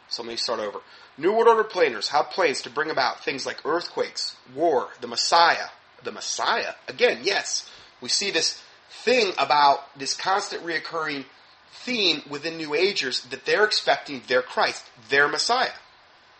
[0.07, 0.79] So let me start over.
[1.17, 5.67] New World Order planners have plans to bring about things like earthquakes, war, the Messiah,
[6.03, 6.73] the Messiah.
[6.87, 7.69] Again, yes,
[8.01, 11.25] we see this thing about this constant reoccurring
[11.71, 15.71] theme within New Agers that they're expecting their Christ, their Messiah.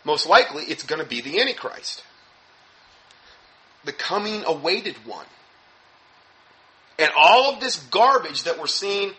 [0.10, 2.03] Most likely, it's going to be the Antichrist,
[3.86, 5.28] the coming awaited one.
[6.97, 9.12] And all of this garbage that we're seeing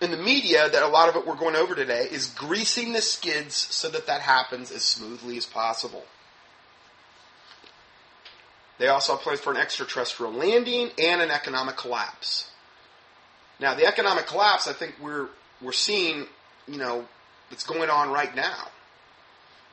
[0.00, 3.00] in the media, that a lot of it we're going over today, is greasing the
[3.00, 6.02] skids so that that happens as smoothly as possible.
[8.78, 12.50] They also have plans for an extraterrestrial landing and an economic collapse.
[13.60, 15.28] Now, the economic collapse, I think we're
[15.60, 16.26] we're seeing,
[16.66, 17.06] you know,
[17.52, 18.66] it's going on right now.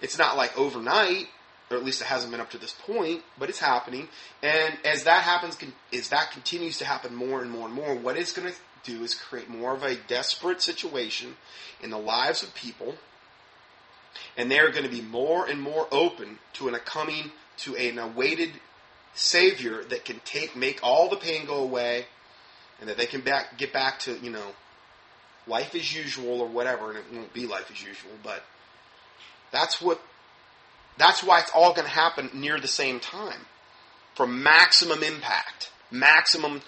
[0.06, 1.30] It's not like overnight,
[1.72, 4.08] or at least it hasn't been up to this point, but it's happening.
[4.44, 5.58] And as that happens,
[5.92, 9.04] as that continues to happen more and more and more, what it's going to do
[9.04, 11.38] is create more of a desperate situation
[11.82, 12.94] in the lives of people,
[14.38, 18.52] and they're going to be more and more open to an coming to an awaited
[19.16, 22.06] Savior that can take make all the pain go away,
[22.80, 24.52] and that they can back, get back to you know
[25.48, 28.44] life as usual or whatever, and it won't be life as usual, but
[29.56, 30.02] that's what
[30.98, 33.46] that's why it's all going to happen near the same time
[34.16, 36.62] for maximum impact, maximum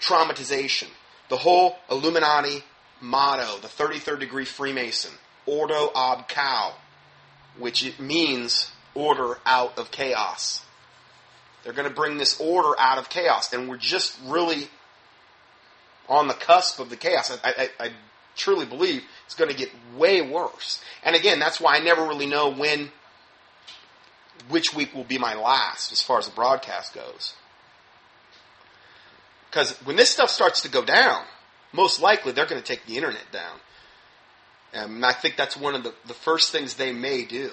[0.00, 0.88] traumatization.
[1.30, 2.62] The whole Illuminati
[3.00, 5.12] motto, the 33rd degree Freemason,
[5.46, 6.74] Ordo ab Chao,
[7.58, 10.64] which it means order out of chaos.
[11.62, 14.68] They're going to bring this order out of chaos, and we're just really
[16.08, 17.30] on the cusp of the chaos.
[17.42, 17.90] I, I, I
[18.36, 20.82] truly believe it's going to get way worse.
[21.02, 22.90] And again, that's why I never really know when,
[24.48, 27.34] which week will be my last as far as the broadcast goes.
[29.50, 31.22] Because when this stuff starts to go down,
[31.72, 33.58] most likely they're going to take the internet down.
[34.72, 37.52] And I think that's one of the, the first things they may do.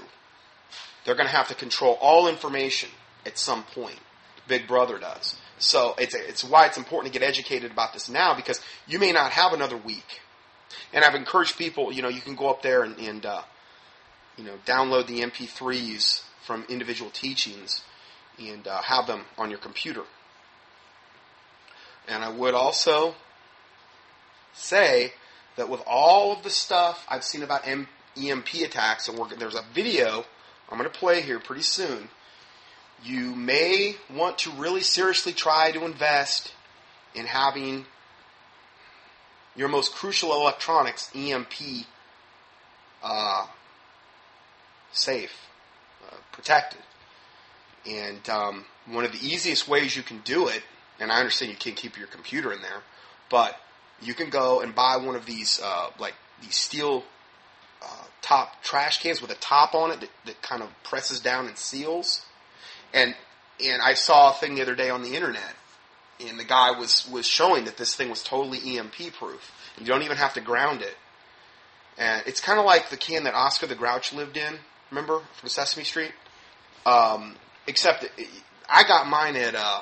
[1.06, 2.90] They're going to have to control all information
[3.26, 4.00] at some point.
[4.48, 5.36] Big Brother does.
[5.60, 9.12] So it's, it's why it's important to get educated about this now because you may
[9.12, 10.22] not have another week.
[10.94, 13.42] And I've encouraged people, you know, you can go up there and, and uh,
[14.38, 17.84] you know, download the MP3s from individual teachings
[18.40, 20.04] and uh, have them on your computer.
[22.08, 23.16] And I would also
[24.54, 25.14] say
[25.56, 29.64] that with all of the stuff I've seen about M- EMP attacks, and there's a
[29.74, 30.26] video
[30.70, 32.10] I'm going to play here pretty soon
[33.04, 36.54] you may want to really seriously try to invest
[37.16, 37.86] in having
[39.56, 41.86] your most crucial electronics EMP
[43.04, 43.46] uh,
[44.92, 45.34] safe,
[46.08, 46.82] uh, protected.
[47.88, 50.62] And um, one of the easiest ways you can do it,
[51.00, 52.84] and I understand you can't keep your computer in there,
[53.30, 53.58] but
[54.02, 57.04] you can go and buy one of these uh, like these steel
[57.82, 61.48] uh, top trash cans with a top on it that, that kind of presses down
[61.48, 62.26] and seals
[62.94, 63.16] and
[63.64, 65.54] and I saw a thing the other day on the internet,
[66.30, 69.52] and the guy was was showing that this thing was totally EMP proof.
[69.80, 70.96] You don't even have to ground it.
[71.98, 74.56] and it's kind of like the can that Oscar the Grouch lived in.
[74.90, 76.12] Remember from Sesame Street?
[76.86, 77.36] Um,
[77.68, 78.12] except it,
[78.70, 79.82] I got mine at uh,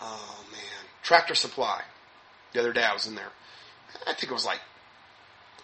[0.00, 1.82] oh man, Tractor Supply.
[2.52, 3.30] The other day I was in there.
[4.06, 4.60] I think it was like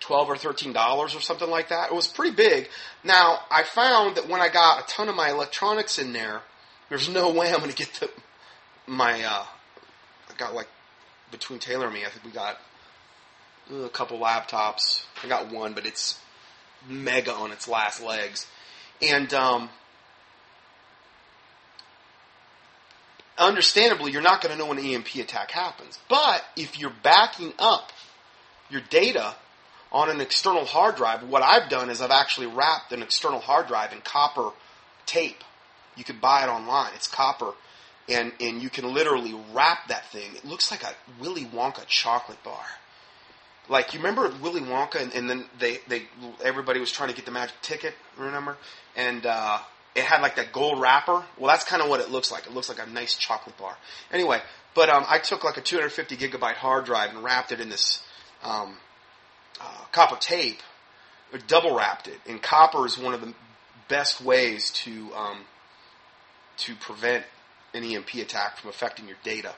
[0.00, 1.90] twelve or thirteen dollars or something like that.
[1.90, 2.68] It was pretty big.
[3.02, 6.42] Now I found that when I got a ton of my electronics in there,
[6.88, 8.10] there's no way I'm going to get the
[8.86, 9.22] my.
[9.22, 9.44] Uh,
[10.30, 10.68] I got like
[11.30, 12.58] between Taylor and me, I think we got
[13.72, 15.04] uh, a couple laptops.
[15.22, 16.18] I got one, but it's
[16.88, 18.46] mega on its last legs,
[19.00, 19.70] and um,
[23.38, 25.98] understandably, you're not going to know when an EMP attack happens.
[26.08, 27.92] But if you're backing up
[28.70, 29.34] your data
[29.92, 33.66] on an external hard drive, what I've done is I've actually wrapped an external hard
[33.66, 34.50] drive in copper
[35.06, 35.42] tape.
[35.96, 36.90] You can buy it online.
[36.94, 37.52] It's copper.
[38.08, 40.34] And, and you can literally wrap that thing.
[40.34, 42.64] It looks like a Willy Wonka chocolate bar.
[43.68, 46.02] Like you remember Willy Wonka, and, and then they, they
[46.44, 47.94] everybody was trying to get the magic ticket.
[48.18, 48.58] Remember?
[48.94, 49.58] And uh,
[49.94, 51.24] it had like that gold wrapper.
[51.38, 52.46] Well, that's kind of what it looks like.
[52.46, 53.76] It looks like a nice chocolate bar.
[54.12, 54.40] Anyway,
[54.74, 58.02] but um, I took like a 250 gigabyte hard drive and wrapped it in this
[58.42, 58.76] um,
[59.60, 60.60] uh, copper tape,
[61.32, 62.18] or double wrapped it.
[62.28, 63.32] And copper is one of the
[63.88, 65.38] best ways to um,
[66.58, 67.24] to prevent
[67.74, 69.54] an EMP attack from affecting your data.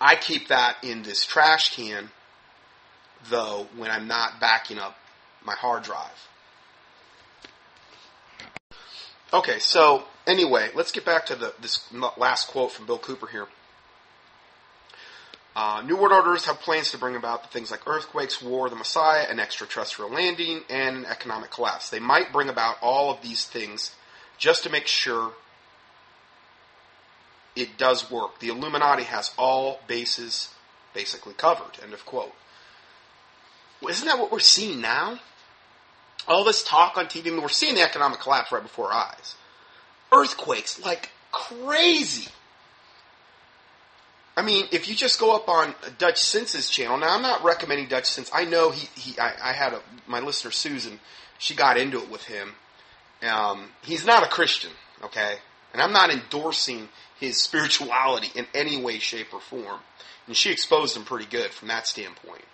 [0.00, 2.10] I keep that in this trash can,
[3.30, 4.96] though, when I'm not backing up
[5.44, 6.28] my hard drive.
[9.32, 13.46] Okay, so anyway, let's get back to the, this last quote from Bill Cooper here.
[15.56, 19.26] Uh, New World Orders have plans to bring about things like earthquakes, war, the Messiah,
[19.30, 21.90] an extraterrestrial landing, and an economic collapse.
[21.90, 23.94] They might bring about all of these things
[24.36, 25.32] just to make sure
[27.56, 28.40] it does work.
[28.40, 30.50] The Illuminati has all bases
[30.92, 31.78] basically covered.
[31.82, 32.32] End of quote.
[33.88, 35.18] Isn't that what we're seeing now?
[36.26, 39.08] All this talk on TV, I mean, we're seeing the economic collapse right before our
[39.08, 39.34] eyes.
[40.10, 42.30] Earthquakes like crazy.
[44.36, 48.30] I mean, if you just go up on Dutchsinse's channel, now I'm not recommending Dutchsinse.
[48.32, 50.98] I know he, he I, I had a, my listener Susan,
[51.38, 52.54] she got into it with him.
[53.28, 54.70] Um, he's not a Christian,
[55.02, 55.36] okay?
[55.72, 56.88] And I'm not endorsing
[57.18, 59.80] his spirituality in any way, shape, or form.
[60.26, 62.44] And she exposed him pretty good from that standpoint.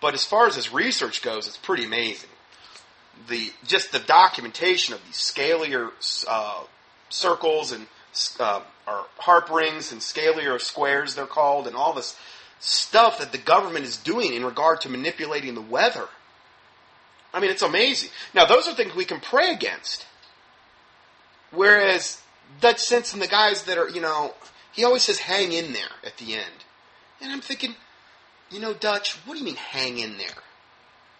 [0.00, 2.30] But as far as his research goes, it's pretty amazing.
[3.28, 5.90] The just the documentation of these scalar
[6.28, 6.62] uh,
[7.08, 7.86] circles and
[8.38, 12.16] uh, or HAARP rings and scalar squares, they're called, and all this
[12.60, 16.08] stuff that the government is doing in regard to manipulating the weather.
[17.32, 18.10] I mean, it's amazing.
[18.34, 20.06] Now, those are things we can pray against.
[21.50, 22.20] Whereas
[22.60, 24.34] Dutchsinse and the guys that are, you know,
[24.72, 26.64] he always says hang in there at the end.
[27.20, 27.74] And I'm thinking,
[28.50, 30.26] you know, Dutch, what do you mean hang in there?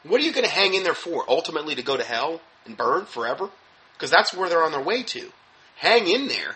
[0.05, 1.25] What are you going to hang in there for?
[1.29, 3.51] Ultimately to go to hell and burn forever?
[3.95, 5.31] Because that's where they're on their way to.
[5.77, 6.55] Hang in there.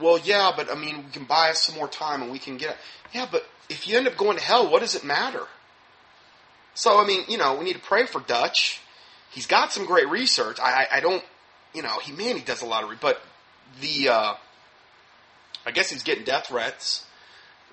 [0.00, 2.56] Well, yeah, but I mean, we can buy us some more time and we can
[2.56, 2.76] get.
[3.12, 5.46] Yeah, but if you end up going to hell, what does it matter?
[6.74, 8.80] So, I mean, you know, we need to pray for Dutch.
[9.30, 10.58] He's got some great research.
[10.60, 11.24] I, I, I don't,
[11.74, 13.22] you know, he man, he does a lot of, re- but
[13.80, 14.34] the, uh,
[15.66, 17.06] I guess he's getting death threats,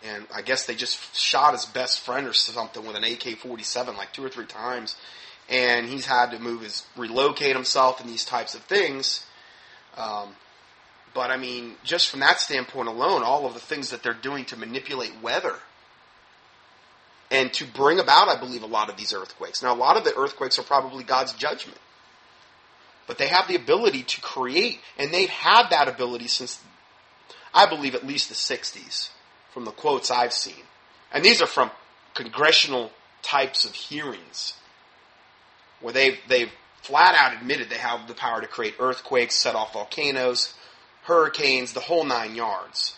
[0.03, 4.13] and I guess they just shot his best friend or something with an AK-47 like
[4.13, 4.95] two or three times,
[5.49, 9.25] and he's had to move his, relocate himself and these types of things.
[9.97, 10.35] Um,
[11.13, 14.45] but I mean, just from that standpoint alone, all of the things that they're doing
[14.45, 15.55] to manipulate weather
[17.31, 19.61] and to bring about, I believe, a lot of these earthquakes.
[19.61, 21.79] Now, a lot of the earthquakes are probably God's judgment.
[23.07, 26.61] But they have the ability to create, and they've had that ability since,
[27.53, 29.09] I believe, at least the 60s,
[29.53, 30.65] from the quotes I've seen.
[31.11, 31.71] And these are from
[32.13, 32.91] congressional
[33.21, 34.53] types of hearings,
[35.79, 36.51] where they've, they've
[36.81, 40.53] flat out admitted they have the power to create earthquakes, set off volcanoes,
[41.03, 42.95] hurricanes, the whole nine yards.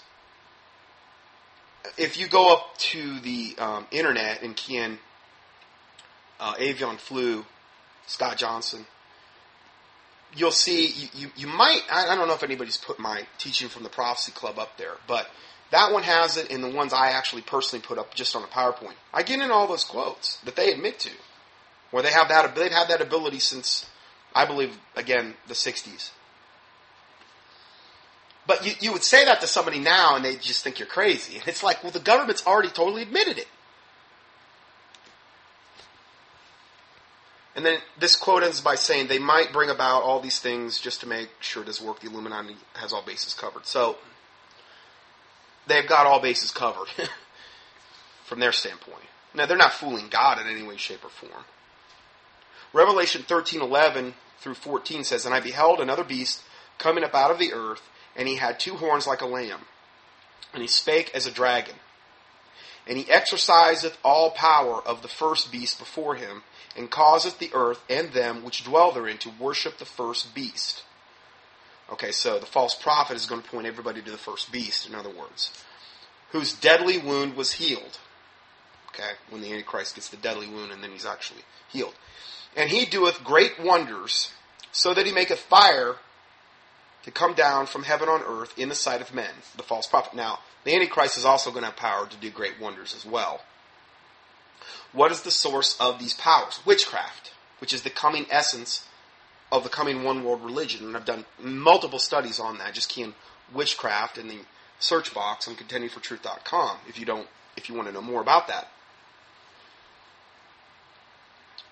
[1.97, 4.97] If you go up to the um, internet and key in
[6.39, 7.45] uh, avian flu,
[8.05, 8.85] Scott Johnson,
[10.35, 13.69] you'll see, you, you, you might, I, I, don't know if anybody's put my teaching
[13.69, 15.29] from the Prophecy Club up there, but
[15.71, 18.47] that one has it, and the ones I actually personally put up just on a
[18.47, 18.95] PowerPoint.
[19.13, 21.11] I get in all those quotes that they admit to,
[21.91, 23.89] where they have that, they've had that ability since,
[24.33, 26.11] I believe, again, the 60s.
[28.47, 31.37] But you, you would say that to somebody now and they just think you're crazy.
[31.37, 33.47] And it's like, well, the government's already totally admitted it.
[37.59, 41.01] And then this quote ends by saying they might bring about all these things just
[41.01, 41.99] to make sure this work.
[41.99, 43.65] The Illuminati has all bases covered.
[43.65, 43.97] So
[45.67, 46.87] they've got all bases covered
[48.23, 49.03] from their standpoint.
[49.33, 51.43] Now, they're not fooling God in any way, shape, or form.
[52.71, 56.43] Revelation 13:11 through 14 says, And I beheld another beast
[56.77, 57.81] coming up out of the earth,
[58.15, 59.65] and he had two horns like a lamb,
[60.53, 61.75] and he spake as a dragon.
[62.87, 66.43] And he exerciseth all power of the first beast before him,
[66.79, 70.83] and causeth the earth and them which dwell therein to worship the first beast.
[71.91, 74.95] Okay, so the false prophet is going to point everybody to the first beast, in
[74.95, 75.51] other words,
[76.31, 77.99] whose deadly wound was healed.
[78.87, 81.93] Okay, when the Antichrist gets the deadly wound and then he's actually healed.
[82.55, 84.31] And he doeth great wonders,
[84.71, 85.97] so that he maketh fire
[87.03, 90.13] to come down from heaven on earth in the sight of men, the false prophet.
[90.13, 93.41] Now, the Antichrist is also going to have power to do great wonders as well.
[94.91, 96.59] What is the source of these powers?
[96.65, 98.87] Witchcraft, which is the coming essence
[99.51, 100.85] of the coming one world religion.
[100.85, 102.73] And I've done multiple studies on that.
[102.73, 103.13] Just key in
[103.53, 104.39] witchcraft in the
[104.79, 107.27] search box on contendingfortruth.com if you don't
[107.57, 108.67] if you want to know more about that.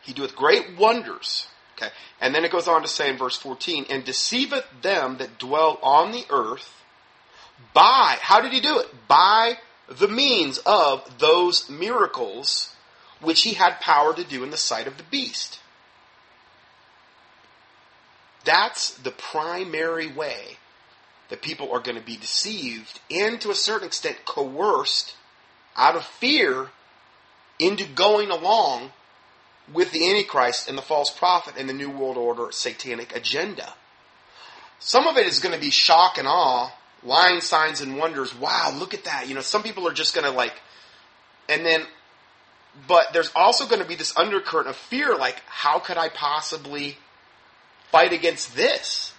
[0.01, 1.47] He doeth great wonders.
[1.78, 1.91] Okay.
[2.20, 5.80] And then it goes on to say in verse 14, and deceiveth them that dwell
[5.84, 6.82] on the earth
[7.74, 8.88] by, how did he do it?
[9.07, 12.74] By the means of those miracles
[13.22, 15.59] which he had power to do in the sight of the beast.
[18.45, 20.57] That's the primary way
[21.30, 25.15] that people are going to be deceived and to a certain extent coerced
[25.76, 26.70] out of fear
[27.59, 28.91] into going along
[29.74, 33.74] with the Antichrist and the false prophet and the New World Order satanic agenda.
[34.80, 36.72] Some of it is going to be shock and awe,
[37.03, 38.34] lying signs and wonders.
[38.34, 39.28] Wow, look at that.
[39.28, 40.53] You know, some people are just going to like,
[41.49, 41.82] and then,
[42.86, 46.98] but there's also going to be this undercurrent of fear like, how could I possibly
[47.92, 49.14] fight against this?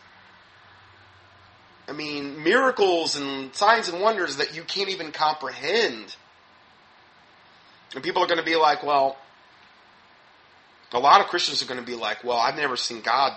[1.89, 6.15] I mean, miracles and signs and wonders that you can't even comprehend.
[7.95, 9.17] And people are going to be like, well,
[10.93, 13.33] a lot of Christians are going to be like, well, I've never seen God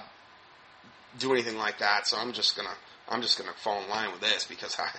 [1.17, 2.75] do anything like that, so I'm just going to
[3.09, 4.89] I'm just going to fall in line with this because I,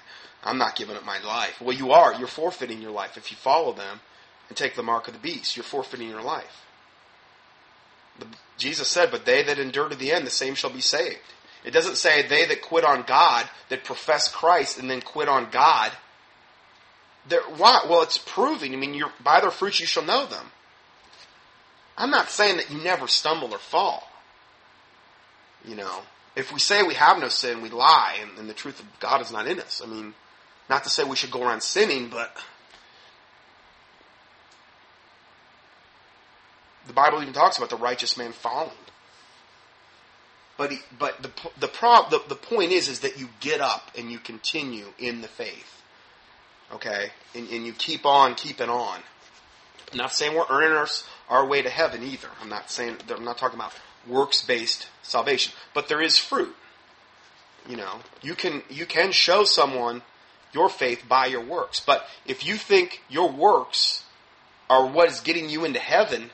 [0.45, 1.61] I'm not giving up my life.
[1.63, 2.13] Well, you are.
[2.13, 3.17] You're forfeiting your life.
[3.17, 4.01] If you follow them
[4.53, 6.67] and take the mark of the beast, you're forfeiting your life.
[8.19, 8.27] The,
[8.59, 11.17] Jesus said, But they that endure to the end, the same shall be saved.
[11.65, 15.49] It doesn't say they that quit on God, that profess Christ and then quit on
[15.51, 15.93] God.
[17.57, 17.87] Why?
[17.89, 18.75] Well, it's proving.
[18.75, 20.51] I mean, by their fruits you shall know them.
[21.97, 24.07] I'm not saying that you never stumble or fall.
[25.65, 26.01] You know,
[26.37, 29.23] if we say we have no sin, we lie, and, and the truth of God
[29.23, 29.81] is not in us.
[29.83, 30.13] I mean,
[30.69, 32.37] not to say we should go around sinning, but
[36.87, 38.71] the Bible even talks about the righteous man falling.
[40.57, 43.91] But he, but the the, prob, the the point is is that you get up
[43.97, 45.83] and you continue in the faith,
[46.73, 49.01] okay, and, and you keep on keeping on.
[49.91, 50.87] I'm not saying we're earning our,
[51.29, 52.29] our way to heaven either.
[52.41, 53.73] I'm not saying I'm not talking about
[54.07, 56.55] works based salvation, but there is fruit.
[57.69, 60.03] You know, you can you can show someone
[60.53, 64.05] your faith by your works, but if you think your works
[64.69, 66.31] are what is getting you into heaven,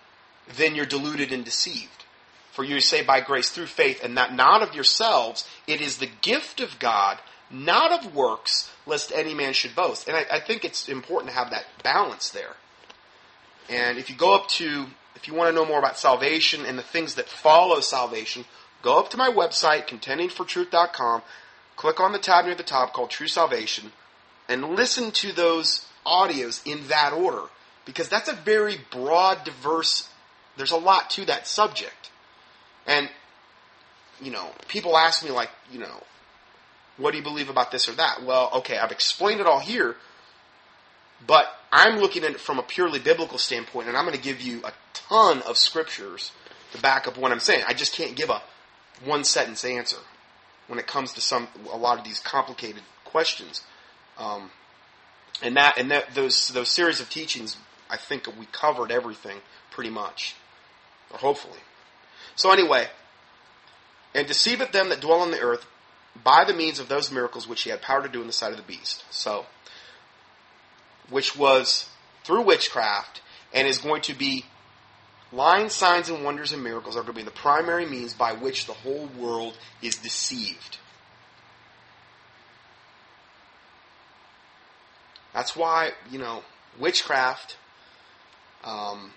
[0.56, 2.04] then you're deluded and deceived.
[2.52, 6.10] For you say by grace through faith, and that not of yourselves, it is the
[6.22, 7.18] gift of God,
[7.50, 10.08] not of works, lest any man should boast.
[10.08, 12.56] And I, I think it's important to have that balance there.
[13.68, 16.78] And if you go up to, if you want to know more about salvation and
[16.78, 18.44] the things that follow salvation,
[18.82, 21.22] go up to my website, contendingfortruth.com,
[21.76, 23.92] click on the tab near the top called True Salvation,
[24.48, 27.42] and listen to those audios in that order.
[27.84, 30.08] Because that's a very broad, diverse,
[30.58, 32.10] there's a lot to that subject.
[32.86, 33.08] And,
[34.20, 36.02] you know, people ask me, like, you know,
[36.98, 38.22] what do you believe about this or that?
[38.24, 39.96] Well, okay, I've explained it all here,
[41.26, 44.40] but I'm looking at it from a purely biblical standpoint, and I'm going to give
[44.40, 46.32] you a ton of scriptures
[46.72, 47.64] to back up what I'm saying.
[47.66, 48.42] I just can't give a
[49.04, 49.98] one sentence answer
[50.66, 53.62] when it comes to some a lot of these complicated questions.
[54.18, 54.50] Um,
[55.42, 57.56] and that and that those those series of teachings,
[57.88, 59.38] I think we covered everything
[59.70, 60.34] pretty much,
[61.10, 61.60] or hopefully.
[62.36, 62.88] So anyway,
[64.14, 65.66] and deceiveth them that dwell on the earth
[66.22, 68.52] by the means of those miracles which he had power to do in the sight
[68.52, 69.04] of the beast.
[69.10, 69.46] So
[71.10, 71.88] which was
[72.24, 74.44] through witchcraft and is going to be
[75.32, 78.66] lying signs and wonders and miracles are going to be the primary means by which
[78.66, 80.78] the whole world is deceived.
[85.34, 86.42] That's why, you know,
[86.78, 87.56] witchcraft
[88.64, 89.12] um,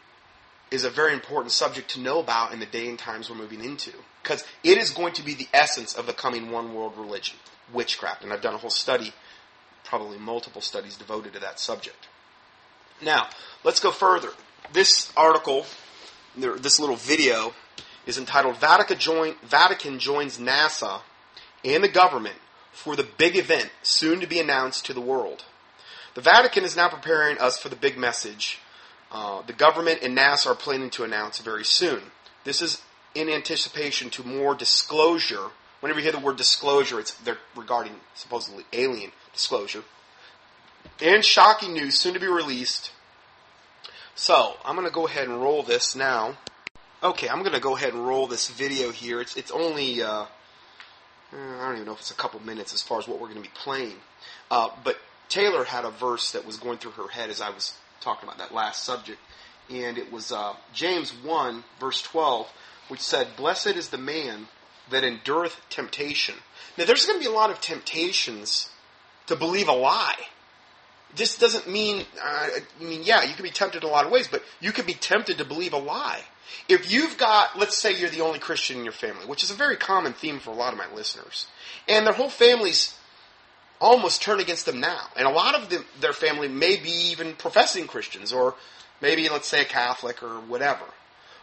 [0.72, 3.64] is a very important subject to know about in the day and times we're moving
[3.64, 3.92] into.
[4.24, 7.38] Because it is going to be the essence of the coming one world religion,
[7.74, 8.24] witchcraft.
[8.24, 9.14] And I've done a whole study
[9.84, 12.08] probably multiple studies devoted to that subject.
[13.02, 13.28] Now,
[13.64, 14.30] let's go further.
[14.72, 15.66] This article,
[16.38, 17.54] this little video,
[18.06, 21.02] is entitled Vatican, Join, Vatican Joins NASA
[21.66, 22.38] and the Government
[22.72, 25.44] for the Big Event Soon to be Announced to the World.
[26.14, 28.60] The Vatican is now preparing us for the big message
[29.12, 32.02] uh, the government and NASA are planning to announce very soon.
[32.44, 32.82] This is
[33.14, 35.50] in anticipation to more disclosure.
[35.82, 39.84] Whenever you hear the word disclosure, it's they're regarding supposedly alien disclosure.
[41.02, 42.92] And shocking news soon to be released.
[44.16, 46.38] So I'm going to go ahead and roll this now.
[47.04, 49.20] Okay, I'm going to go ahead and roll this video here.
[49.20, 50.26] It's it's only uh,
[51.34, 53.42] I don't even know if it's a couple minutes as far as what we're going
[53.42, 53.96] to be playing.
[54.50, 54.98] Uh, but
[55.28, 58.40] Taylor had a verse that was going through her head as I was talking about
[58.40, 59.20] that last subject,
[59.70, 62.48] and it was uh, James 1, verse 12,
[62.90, 64.48] which said, Blessed is the man
[64.90, 66.36] that endureth temptation.
[66.78, 68.70] Now, there's going to be a lot of temptations
[69.28, 70.28] to believe a lie.
[71.16, 72.48] This doesn't mean, uh,
[72.80, 74.86] I mean, yeah, you can be tempted in a lot of ways, but you can
[74.86, 76.22] be tempted to believe a lie.
[76.68, 79.56] If you've got, let's say you're the only Christian in your family, which is a
[79.56, 81.48] very common theme for a lot of my listeners,
[81.88, 82.98] and their whole family's
[83.82, 85.08] almost turn against them now.
[85.18, 88.56] And a lot of them, their family may be even professing Christians, or
[89.02, 90.86] maybe, let's say, a Catholic or whatever.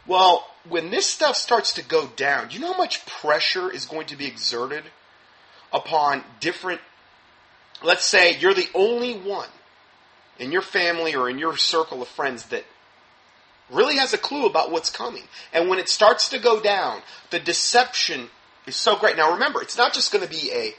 [0.07, 3.85] Well, when this stuff starts to go down, do you know how much pressure is
[3.85, 4.85] going to be exerted
[5.73, 6.81] upon different,
[7.83, 9.49] let's say you're the only one
[10.39, 12.65] in your family or in your circle of friends that
[13.71, 15.25] really has a clue about what's coming.
[15.53, 18.31] And when it starts to go down, the deception
[18.67, 19.17] is so great.
[19.17, 20.75] Now remember, it's not just going to be a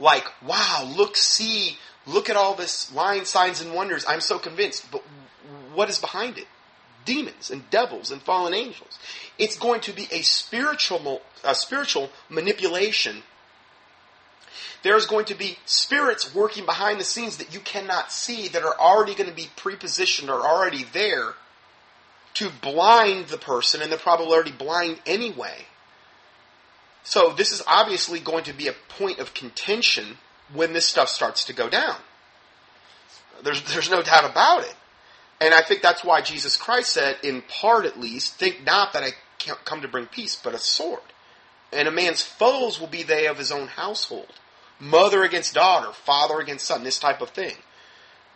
[0.00, 1.76] like, wow, look, see,
[2.06, 4.04] look at all this lying signs and wonders.
[4.08, 4.90] I'm so convinced.
[4.90, 5.04] But
[5.74, 6.46] what is behind it?
[7.04, 8.98] Demons and devils and fallen angels.
[9.38, 13.22] It's going to be a spiritual, a spiritual manipulation.
[14.82, 18.78] There's going to be spirits working behind the scenes that you cannot see that are
[18.78, 21.34] already going to be prepositioned or already there
[22.34, 25.66] to blind the person, and they're probably already blind anyway.
[27.02, 30.18] So this is obviously going to be a point of contention
[30.52, 31.96] when this stuff starts to go down.
[33.42, 34.74] There's, there's no doubt about it.
[35.40, 39.02] And I think that's why Jesus Christ said, in part at least, think not that
[39.02, 39.10] I
[39.64, 41.00] come to bring peace, but a sword.
[41.72, 44.34] And a man's foes will be they of his own household.
[44.78, 47.54] Mother against daughter, father against son, this type of thing.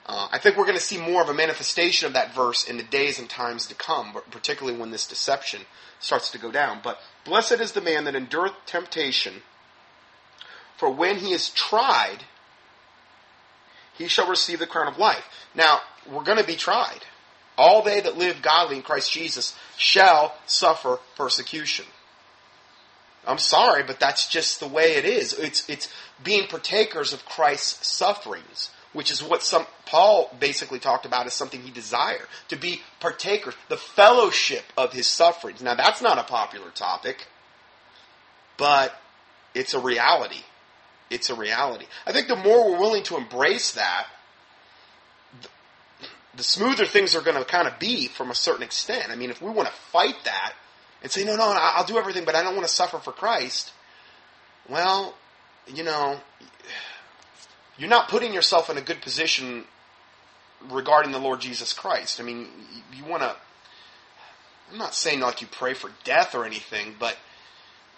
[0.07, 2.77] Uh, I think we're going to see more of a manifestation of that verse in
[2.77, 5.63] the days and times to come, but particularly when this deception
[5.99, 6.81] starts to go down.
[6.85, 9.43] But blessed is the man that endureth temptation,
[10.77, 12.25] for when he is tried,
[13.97, 15.25] he shall receive the crown of life.
[15.55, 17.01] Now, we're going to be tried.
[17.57, 21.87] All they that live godly in Christ Jesus shall suffer persecution.
[23.27, 25.33] I'm sorry, but that's just the way it is.
[25.33, 25.89] It's, it's
[26.23, 31.61] being partakers of Christ's sufferings which is what some Paul basically talked about as something
[31.61, 35.61] he desired to be partakers, the fellowship of his sufferings.
[35.61, 37.27] Now that's not a popular topic,
[38.57, 38.95] but
[39.55, 40.43] it's a reality.
[41.11, 41.87] It's a reality.
[42.07, 44.07] I think the more we're willing to embrace that,
[45.43, 45.49] the,
[46.37, 49.11] the smoother things are going to kind of be from a certain extent.
[49.11, 50.55] I mean, if we want to fight that
[51.03, 53.73] and say, no, no, I'll do everything, but I don't want to suffer for Christ,
[54.69, 55.15] well,
[55.67, 56.19] you know,
[57.79, 59.65] you're not putting yourself in a good position
[60.71, 62.21] regarding the Lord Jesus Christ.
[62.21, 62.47] I mean,
[62.93, 63.35] you, want to.
[64.71, 67.17] I'm not saying like you pray for death or anything, but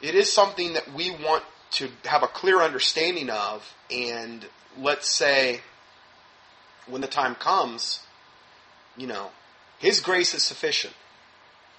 [0.00, 3.74] it is something that we want to have a clear understanding of.
[3.90, 4.46] And
[4.78, 5.60] let's say
[6.86, 8.00] when the time comes,
[8.96, 9.30] you know,
[9.78, 10.94] His grace is sufficient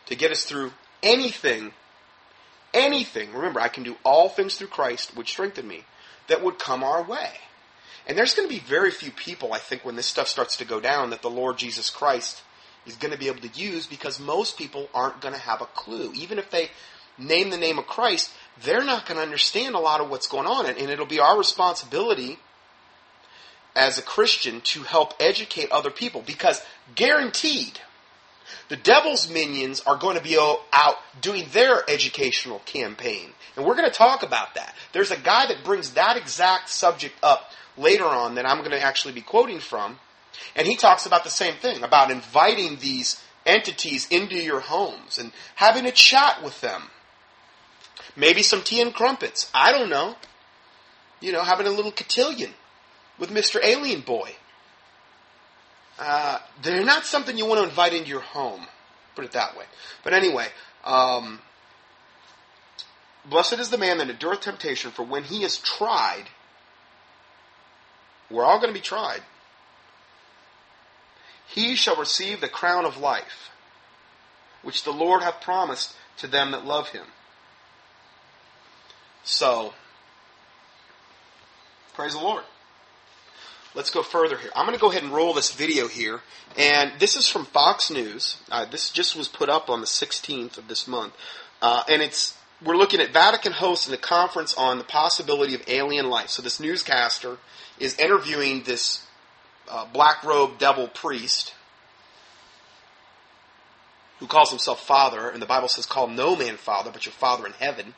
[0.06, 0.72] to get us through
[1.02, 1.74] anything,
[2.74, 3.34] anything.
[3.34, 5.84] Remember, I can do all things through Christ, which strengthen me,
[6.28, 7.32] that would come our way.
[8.08, 10.66] And there's going to be very few people, I think, when this stuff starts to
[10.66, 12.42] go down, that the Lord Jesus Christ
[12.86, 15.66] is going to be able to use because most people aren't going to have a
[15.66, 16.14] clue.
[16.16, 16.70] Even if they
[17.18, 18.32] name the name of Christ,
[18.64, 20.66] they're not going to understand a lot of what's going on.
[20.66, 22.40] And it'll be our responsibility
[23.76, 26.62] as a Christian to help educate other people because
[26.96, 27.80] guaranteed,
[28.70, 33.32] the devil's minions are going to be out doing their educational campaign.
[33.56, 34.74] And we're going to talk about that.
[34.94, 38.82] There's a guy that brings that exact subject up later on that I'm going to
[38.82, 40.00] actually be quoting from.
[40.56, 45.32] And he talks about the same thing about inviting these entities into your homes and
[45.56, 46.84] having a chat with them.
[48.16, 49.50] Maybe some tea and crumpets.
[49.54, 50.16] I don't know.
[51.20, 52.52] You know, having a little cotillion
[53.18, 53.64] with Mr.
[53.64, 54.32] Alien Boy.
[56.00, 58.68] Uh, they're not something you want to invite into your home.
[59.16, 59.66] Put it that way.
[60.04, 60.48] But anyway,
[60.84, 61.40] um,
[63.28, 66.26] blessed is the man that endureth temptation, for when he is tried,
[68.30, 69.22] we're all going to be tried.
[71.48, 73.50] he shall receive the crown of life,
[74.64, 77.06] which the Lord hath promised to them that love him.
[79.24, 79.74] So,
[81.94, 82.44] praise the Lord.
[83.76, 84.50] Let's go further here.
[84.56, 86.22] I'm going to go ahead and roll this video here.
[86.58, 88.38] And this is from Fox News.
[88.50, 91.14] Uh, this just was put up on the 16th of this month.
[91.62, 96.10] Uh, and it's we're looking at Vatican hosting a conference on the possibility of alien
[96.10, 96.30] life.
[96.30, 97.38] So this newscaster
[97.80, 99.06] is interviewing this
[99.70, 101.54] uh, black robe devil priest
[104.20, 107.46] who calls himself Father, and the Bible says, "Call no man Father, but your Father
[107.46, 107.94] in heaven."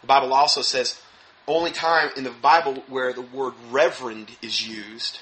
[0.00, 1.00] The Bible also says,
[1.48, 5.18] only time in the Bible where the word reverend is used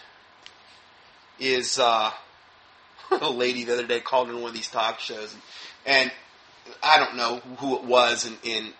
[1.38, 2.10] is uh,
[3.10, 5.42] a lady the other day called in one of these talk shows, and,
[5.86, 6.12] and
[6.82, 8.74] I don't know who it was, and, and,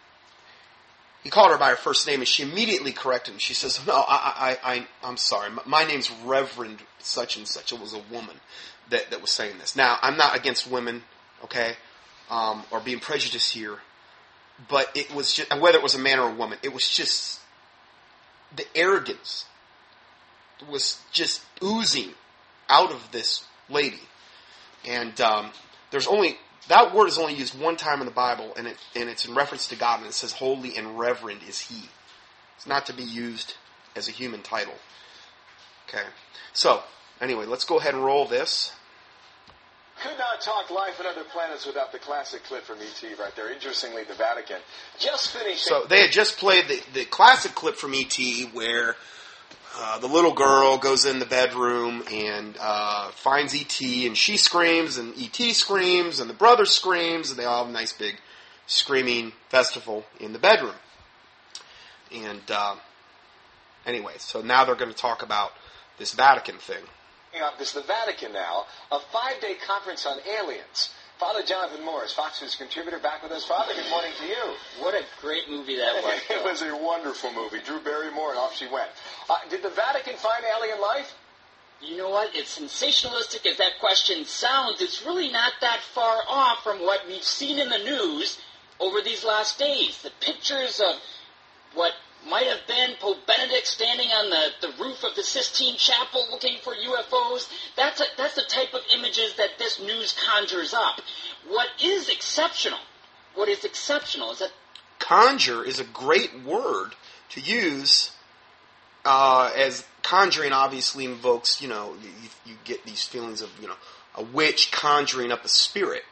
[1.27, 3.41] he called her by her first name, and she immediately corrected him.
[3.41, 5.51] She says, "No, I, I, I, I'm sorry.
[5.66, 7.72] My name's Reverend such and such.
[7.72, 8.37] It was a woman
[8.91, 9.74] that that was saying this.
[9.74, 11.03] Now, I'm not against women,
[11.43, 11.72] okay,
[12.31, 13.79] um, or being prejudiced here,
[14.68, 17.41] but it was just whether it was a man or a woman, it was just
[18.55, 19.47] the arrogance
[20.70, 22.11] was just oozing
[22.68, 24.03] out of this lady,
[24.87, 25.51] and um,
[25.91, 26.37] there's only
[26.69, 29.35] that word is only used one time in the Bible, and it and it's in
[29.35, 31.89] reference to God, and it says, "Holy and reverend is He."
[32.57, 33.55] It's not to be used
[33.95, 34.75] as a human title.
[35.89, 36.05] Okay,
[36.53, 36.83] so
[37.21, 38.73] anyway, let's go ahead and roll this.
[40.03, 43.51] Could not talk life on other planets without the classic clip from ET right there.
[43.51, 44.59] Interestingly, the Vatican
[44.99, 45.64] just finished.
[45.64, 48.19] So they had just played the, the classic clip from ET
[48.53, 48.97] where
[49.79, 54.97] uh, the little girl goes in the bedroom and uh, finds ET, and she screams,
[54.97, 58.16] and ET screams, and the brother screams, and they all have a nice big
[58.66, 60.74] screaming festival in the bedroom.
[62.12, 62.77] And uh,
[63.85, 65.53] anyway, so now they're going to talk about
[65.99, 66.85] this Vatican thing.
[67.59, 70.91] This is the Vatican now, a five-day conference on aliens.
[71.19, 73.45] Father Jonathan Morris, Fox News contributor, back with us.
[73.45, 74.55] Father, good morning to you.
[74.81, 76.21] What a great movie that was.
[76.31, 77.59] it was a wonderful movie.
[77.64, 78.89] Drew Barrymore, and off she went.
[79.29, 81.14] Uh, did the Vatican find alien life?
[81.81, 82.37] You know what?
[82.37, 87.23] As sensationalistic as that question sounds, it's really not that far off from what we've
[87.23, 88.39] seen in the news
[88.79, 90.03] over these last days.
[90.03, 91.01] The pictures of
[91.73, 91.93] what
[92.29, 96.59] might have been Pope Benedict standing on the, the roof of the Sistine Chapel looking
[96.62, 97.49] for UFOs.
[97.77, 101.01] That's, a, that's the type of images that this news conjures up.
[101.49, 102.79] What is exceptional,
[103.35, 104.51] what is exceptional is that.
[104.99, 106.95] Conjure is a great word
[107.31, 108.11] to use
[109.05, 113.74] uh, as conjuring obviously invokes, you know, you, you get these feelings of, you know,
[114.16, 116.03] a witch conjuring up a spirit.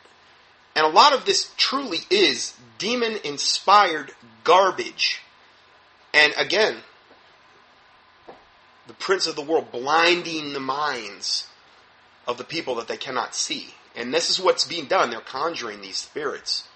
[0.76, 4.12] And a lot of this truly is demon inspired
[4.44, 5.20] garbage
[6.14, 6.76] and again,
[8.86, 11.48] the prince of the world blinding the minds
[12.26, 13.74] of the people that they cannot see.
[13.96, 15.10] And this is what's being done.
[15.10, 16.68] They're conjuring these spirits.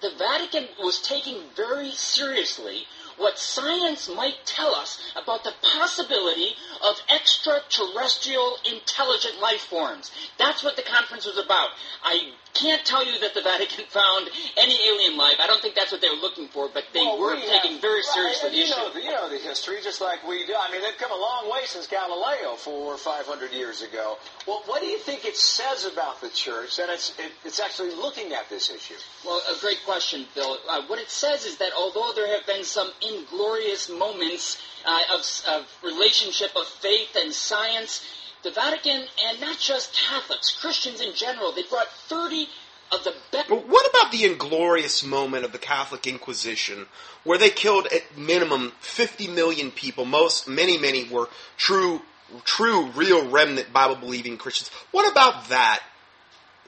[0.00, 2.84] The Vatican was taking very seriously
[3.18, 10.10] what science might tell us about the possibility of extraterrestrial intelligent life forms.
[10.38, 11.68] That's what the conference was about.
[12.02, 15.36] I can't tell you that the Vatican found any alien life.
[15.40, 17.72] I don't think that's what they were looking for, but they well, were we taking
[17.72, 18.76] have, very seriously the you issue.
[18.76, 20.54] Know, you know the history, just like we do.
[20.58, 24.18] I mean, they've come a long way since Galileo, four or five hundred years ago.
[24.46, 27.94] Well, what do you think it says about the church that it's, it, it's actually
[27.94, 28.94] looking at this issue?
[29.24, 30.58] Well, a great question, Bill.
[30.68, 35.20] Uh, what it says is that although there have been some inglorious moments uh, of,
[35.48, 38.04] of relationship of faith and science,
[38.42, 42.48] the Vatican, and not just Catholics, Christians in general, they brought 30
[42.92, 43.48] of the best.
[43.48, 46.86] But what about the inglorious moment of the Catholic Inquisition,
[47.24, 50.04] where they killed at minimum 50 million people?
[50.04, 52.02] Most, many, many were true,
[52.44, 54.70] true, real remnant Bible believing Christians.
[54.90, 55.82] What about that?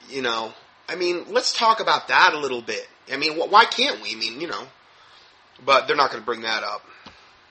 [0.08, 0.52] You know,
[0.88, 2.86] I mean, let's talk about that a little bit.
[3.12, 4.12] I mean, why can't we?
[4.12, 4.64] I mean, you know,
[5.64, 6.84] but they're not going to bring that up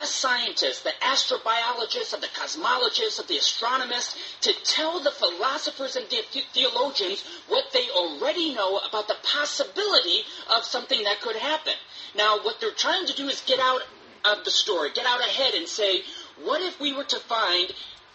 [0.01, 6.09] the scientists, the astrobiologists, of the cosmologists, of the astronomers, to tell the philosophers and
[6.09, 11.75] the- theologians what they already know about the possibility of something that could happen.
[12.15, 13.83] Now, what they're trying to do is get out
[14.25, 16.03] of the story, get out ahead and say,
[16.43, 17.73] what if we were to find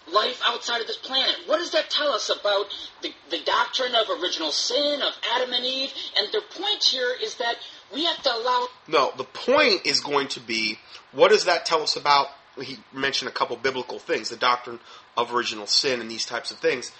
[0.08, 1.36] life outside of this planet.
[1.46, 2.66] What does that tell us about
[3.02, 5.92] the, the doctrine of original sin, of Adam and Eve?
[6.16, 7.56] And their point here is that
[7.92, 8.66] we have to allow.
[8.88, 10.78] No, the point is going to be
[11.12, 12.28] what does that tell us about?
[12.60, 14.80] He mentioned a couple biblical things, the doctrine
[15.16, 16.92] of original sin and these types of things.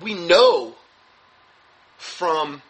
[0.00, 0.74] We know
[1.96, 2.62] from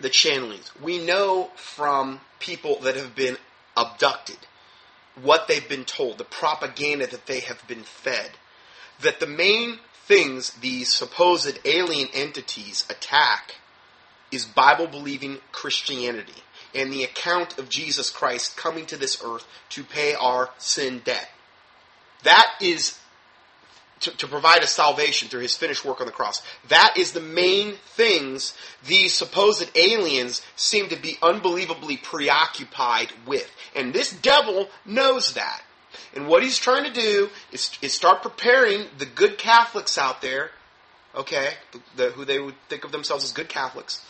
[0.00, 3.36] the channelings, we know from people that have been
[3.76, 4.38] abducted
[5.20, 8.32] what they've been told, the propaganda that they have been fed.
[9.00, 13.56] that the main things these supposed alien entities attack
[14.32, 16.42] is Bible believing Christianity
[16.74, 21.28] and the account of Jesus Christ coming to this earth to pay our sin debt.
[22.24, 22.98] That is
[24.00, 26.42] to, to, provide a salvation through his finished work on the cross.
[26.68, 28.54] That is the main things
[28.86, 33.50] these supposed aliens seem to be unbelievably preoccupied with.
[33.74, 35.62] And this devil knows that.
[36.14, 40.50] And what he's trying to do is, is start preparing the good Catholics out there,
[41.14, 44.04] okay, the, the, who they would think of themselves as good Catholics.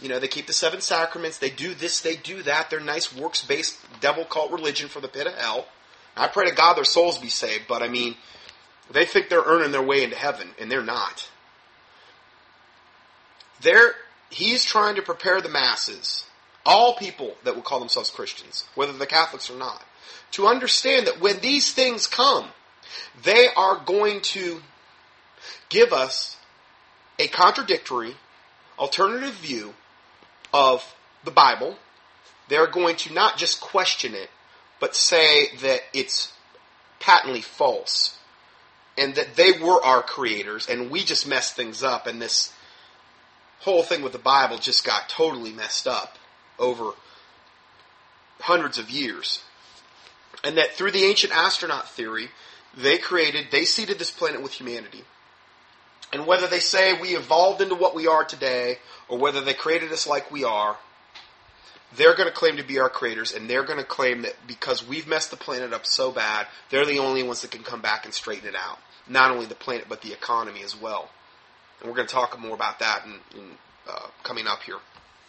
[0.00, 2.68] You know, they keep the seven sacraments, they do this, they do that.
[2.68, 5.66] They're nice works based devil cult religion for the pit of hell.
[6.16, 8.16] I pray to God their souls be saved, but I mean,
[8.90, 11.28] they think they're earning their way into heaven, and they're not.
[13.60, 13.94] They're,
[14.30, 16.24] he's trying to prepare the masses,
[16.64, 19.82] all people that will call themselves Christians, whether they're Catholics or not,
[20.32, 22.48] to understand that when these things come,
[23.22, 24.60] they are going to
[25.68, 26.36] give us
[27.18, 28.14] a contradictory,
[28.78, 29.74] alternative view
[30.52, 30.94] of
[31.24, 31.76] the Bible.
[32.48, 34.30] They're going to not just question it,
[34.80, 36.32] but say that it's
[37.00, 38.18] patently false
[38.96, 42.52] and that they were our creators and we just messed things up and this
[43.60, 46.18] whole thing with the Bible just got totally messed up
[46.58, 46.92] over
[48.40, 49.42] hundreds of years.
[50.44, 52.28] And that through the ancient astronaut theory,
[52.76, 55.04] they created, they seeded this planet with humanity.
[56.12, 58.78] And whether they say we evolved into what we are today,
[59.08, 60.76] or whether they created us like we are,
[61.96, 64.86] they're going to claim to be our creators, and they're going to claim that because
[64.86, 68.04] we've messed the planet up so bad, they're the only ones that can come back
[68.04, 68.78] and straighten it out.
[69.08, 71.08] Not only the planet, but the economy as well.
[71.80, 73.50] And we're going to talk more about that in, in
[73.88, 74.78] uh, coming up here.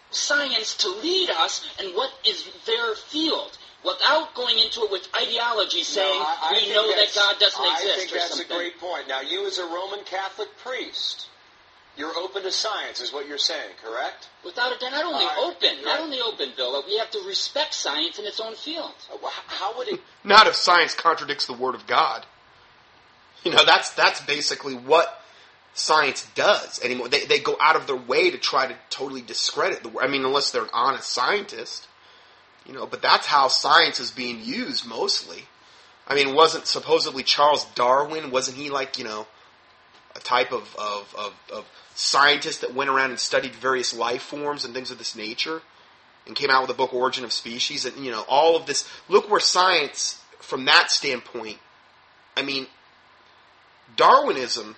[0.10, 5.84] Science to lead us and what is their field without going into it with ideology
[5.84, 7.94] saying no, I, I we know that God doesn't I exist.
[7.94, 8.56] I think that's something.
[8.56, 9.08] a great point.
[9.08, 11.28] Now, you as a Roman Catholic priest,
[11.98, 14.30] you're open to science, is what you're saying, correct?
[14.46, 16.00] Without a doubt, not only Uh, open, not right.
[16.02, 16.72] only open, Bill.
[16.74, 18.94] But we have to respect science in its own field.
[19.12, 20.00] Uh, wh- How would it?
[20.24, 22.26] Not if science contradicts the Word of God.
[23.44, 25.22] You know, that's that's basically what
[25.74, 27.08] science does anymore.
[27.08, 30.04] They, they go out of their way to try to totally discredit the word.
[30.04, 31.88] I mean, unless they're an honest scientist,
[32.66, 32.86] you know.
[32.88, 35.46] But that's how science is being used mostly.
[36.08, 38.32] I mean, wasn't supposedly Charles Darwin?
[38.32, 39.28] Wasn't he like you know
[40.18, 41.66] a type of of, of, of
[41.96, 45.62] scientist that went around and studied various life forms and things of this nature,
[46.26, 48.88] and came out with a book, Origin of Species, and you know all of this.
[49.08, 51.60] Look where science, from that standpoint,
[52.36, 52.68] I mean,
[53.96, 54.76] Darwinism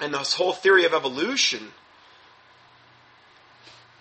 [0.00, 1.68] and this whole theory of evolution,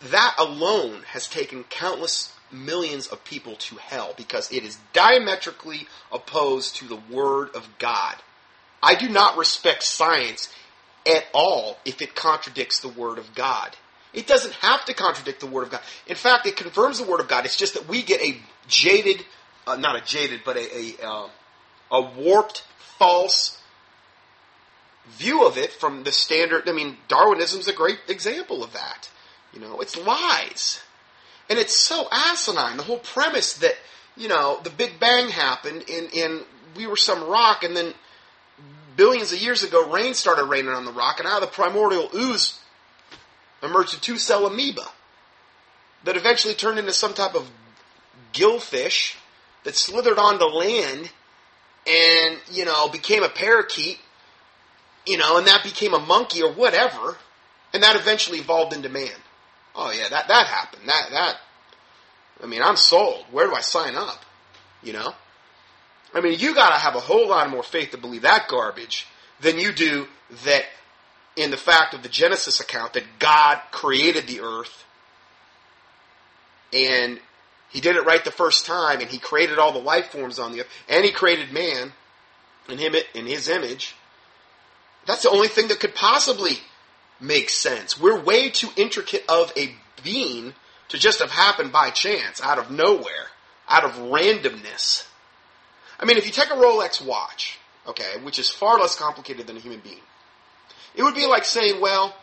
[0.02, 6.76] that alone has taken countless millions of people to hell because it is diametrically opposed
[6.78, 8.16] to the Word of God.
[8.84, 10.54] I do not respect science
[11.08, 13.76] at all if it contradicts the Word of God.
[14.14, 15.82] It doesn't have to contradict the Word of God.
[16.06, 17.46] In fact, it confirms the Word of God.
[17.46, 18.38] It's just that we get a
[18.68, 19.26] jaded,
[19.66, 21.30] uh, not a jaded, but a, a, uh,
[21.92, 22.64] a warped,
[23.00, 23.58] false
[25.08, 26.68] view of it from the standard.
[26.68, 29.10] I mean, Darwinism's a great example of that.
[29.54, 30.82] You know, it's lies.
[31.50, 32.78] And it's so asinine.
[32.78, 33.76] The whole premise that,
[34.16, 36.42] you know, the Big Bang happened and, and
[36.76, 37.94] we were some rock and then
[38.96, 42.10] billions of years ago rain started raining on the rock and out of the primordial
[42.16, 42.60] ooze
[43.62, 44.86] emerged a two cell amoeba
[46.04, 47.50] that eventually turned into some type of
[48.34, 49.16] gillfish
[49.64, 51.10] that slithered onto land
[51.88, 54.00] and, you know, became a parakeet
[55.06, 57.18] you know, and that became a monkey or whatever,
[57.74, 59.10] and that eventually evolved into man.
[59.76, 60.84] Oh yeah, that that happened.
[60.88, 61.38] That that.
[62.42, 63.26] I mean, I'm sold.
[63.32, 64.24] Where do I sign up?
[64.82, 65.14] You know.
[66.14, 69.08] I mean, you got to have a whole lot more faith to believe that garbage
[69.42, 70.08] than you do
[70.46, 70.66] that
[71.36, 74.86] in the fact of the Genesis account that God created the earth
[76.72, 77.20] and
[77.70, 80.52] he did it right the first time and he created all the life forms on
[80.52, 81.92] the earth and he created man
[82.70, 83.96] in him in his image
[85.06, 86.60] that's the only thing that could possibly
[87.20, 88.00] make sense.
[88.00, 90.54] We're way too intricate of a being
[90.90, 93.28] to just have happened by chance, out of nowhere,
[93.68, 95.08] out of randomness.
[96.04, 97.58] I mean, if you take a Rolex watch,
[97.88, 100.02] okay, which is far less complicated than a human being,
[100.96, 102.14] it would be like saying, well,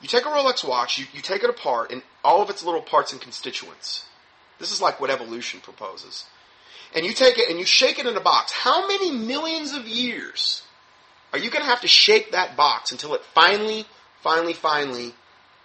[0.00, 2.80] you take a Rolex watch, you, you take it apart, and all of its little
[2.80, 4.04] parts and constituents.
[4.60, 6.26] This is like what evolution proposes.
[6.94, 8.52] And you take it and you shake it in a box.
[8.52, 10.62] How many millions of years
[11.32, 13.86] are you going to have to shake that box until it finally,
[14.22, 15.14] finally, finally,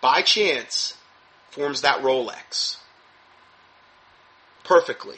[0.01, 0.97] by chance,
[1.51, 2.77] forms that Rolex?
[4.63, 5.17] Perfectly.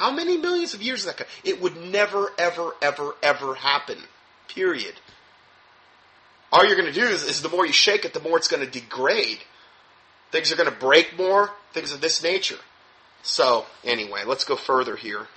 [0.00, 1.26] How many millions of years is that?
[1.44, 3.98] It would never, ever, ever, ever happen.
[4.48, 4.94] Period.
[6.50, 8.48] all you're going to do is, is the more you shake it, the more it's
[8.48, 9.40] going to degrade.
[10.32, 12.56] Things are going to break more, things of this nature.
[13.22, 15.28] So, anyway, let's go further here.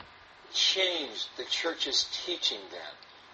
[0.53, 2.79] Change the church's teaching then.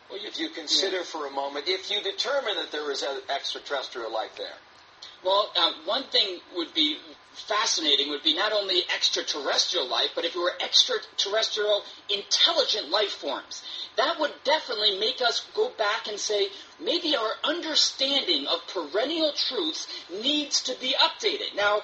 [0.09, 4.11] Well, if you consider for a moment, if you determine that there is a extraterrestrial
[4.11, 4.57] life there,
[5.23, 6.97] Well, uh, one thing would be
[7.47, 13.63] fascinating would be not only extraterrestrial life, but if it were extraterrestrial intelligent life forms.
[13.97, 16.47] That would definitely make us go back and say,
[16.79, 21.55] maybe our understanding of perennial truths needs to be updated.
[21.55, 21.81] Now,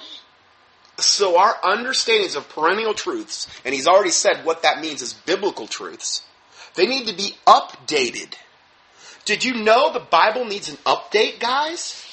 [0.97, 5.67] So, our understandings of perennial truths, and he's already said what that means is biblical
[5.67, 6.21] truths,
[6.75, 8.33] they need to be updated.
[9.25, 12.04] Did you know the Bible needs an update, guys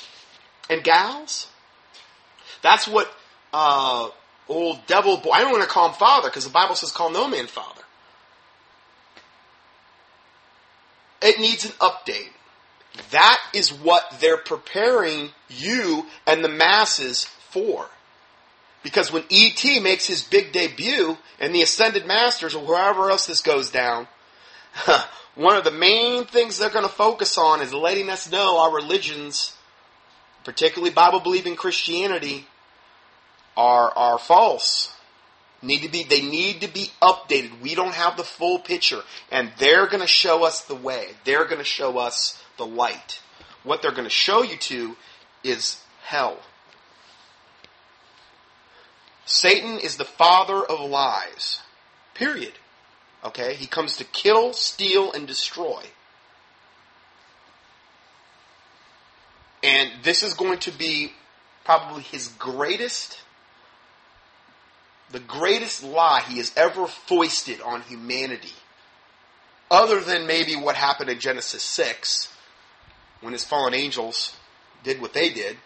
[0.71, 1.49] and gals?
[2.63, 3.13] That's what
[3.53, 4.09] uh,
[4.49, 5.31] old devil boy.
[5.31, 7.83] I don't want to call him father because the Bible says call no man father.
[11.21, 12.31] It needs an update.
[13.11, 17.87] That is what they're preparing you and the masses for.
[18.83, 19.79] Because when E.T.
[19.81, 24.09] makes his big debut and the Ascended Masters or wherever else this goes down,
[25.37, 28.75] one of the main things they're going to focus on is letting us know our
[28.75, 29.57] religions,
[30.45, 32.47] particularly Bible believing Christianity,
[33.57, 34.93] are are false.
[35.61, 37.61] Need to be they need to be updated.
[37.61, 41.09] We don't have the full picture, and they're going to show us the way.
[41.25, 43.21] They're going to show us the light.
[43.63, 44.97] What they're going to show you to
[45.45, 46.39] is hell.
[49.25, 51.61] Satan is the father of lies.
[52.15, 52.53] Period.
[53.25, 53.55] Okay?
[53.55, 55.85] He comes to kill, steal, and destroy.
[59.73, 61.13] And this is going to be
[61.65, 63.19] probably his greatest,
[65.11, 68.53] the greatest lie he has ever foisted on humanity.
[69.71, 72.37] Other than maybe what happened in Genesis 6,
[73.23, 74.37] when his fallen angels
[74.85, 75.57] did what they did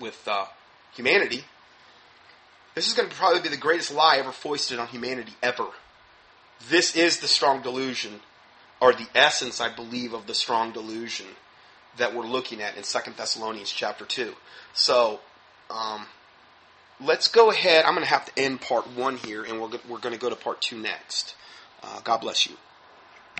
[0.00, 0.46] with uh,
[0.92, 1.44] humanity.
[2.74, 5.68] This is going to probably be the greatest lie ever foisted on humanity ever.
[6.68, 8.18] This is the strong delusion,
[8.80, 11.26] or the essence, I believe, of the strong delusion
[11.98, 14.34] that we're looking at in Second Thessalonians chapter 2.
[14.72, 15.20] So,
[15.70, 16.06] um,
[17.00, 17.84] let's go ahead.
[17.84, 20.28] I'm going to have to end part one here, and we're, we're going to go
[20.28, 21.34] to part two next.
[21.82, 22.56] Uh, God bless you.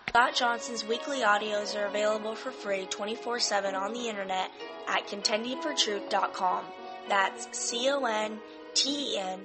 [0.09, 4.51] Scott Johnson's weekly audios are available for free 24 7 on the internet
[4.89, 6.65] at contendingfortruth.com.
[7.09, 8.39] That's C O N
[8.75, 9.41] T E N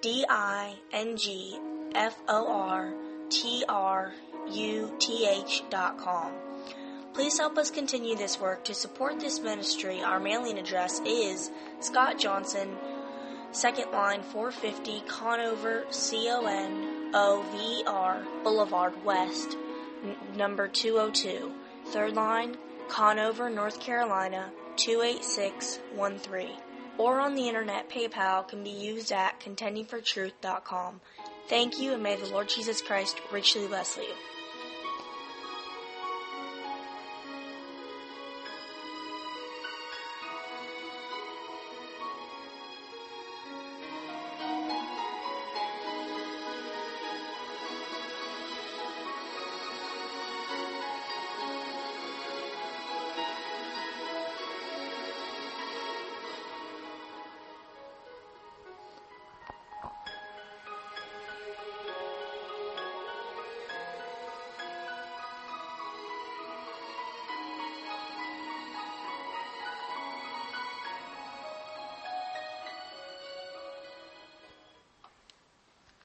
[0.00, 1.58] D I N G
[1.94, 2.92] F O R
[3.28, 4.12] T R
[4.50, 6.32] U T H dot com.
[7.14, 8.64] Please help us continue this work.
[8.64, 12.76] To support this ministry, our mailing address is Scott Johnson,
[13.52, 19.56] Second Line 450, Conover, C O N O V R Boulevard West,
[20.02, 21.52] n- number 202.
[21.88, 22.56] Third line,
[22.88, 26.48] Conover, North Carolina, 28613.
[26.96, 31.00] Or on the internet, PayPal can be used at contendingfortruth.com.
[31.48, 34.14] Thank you, and may the Lord Jesus Christ richly bless you.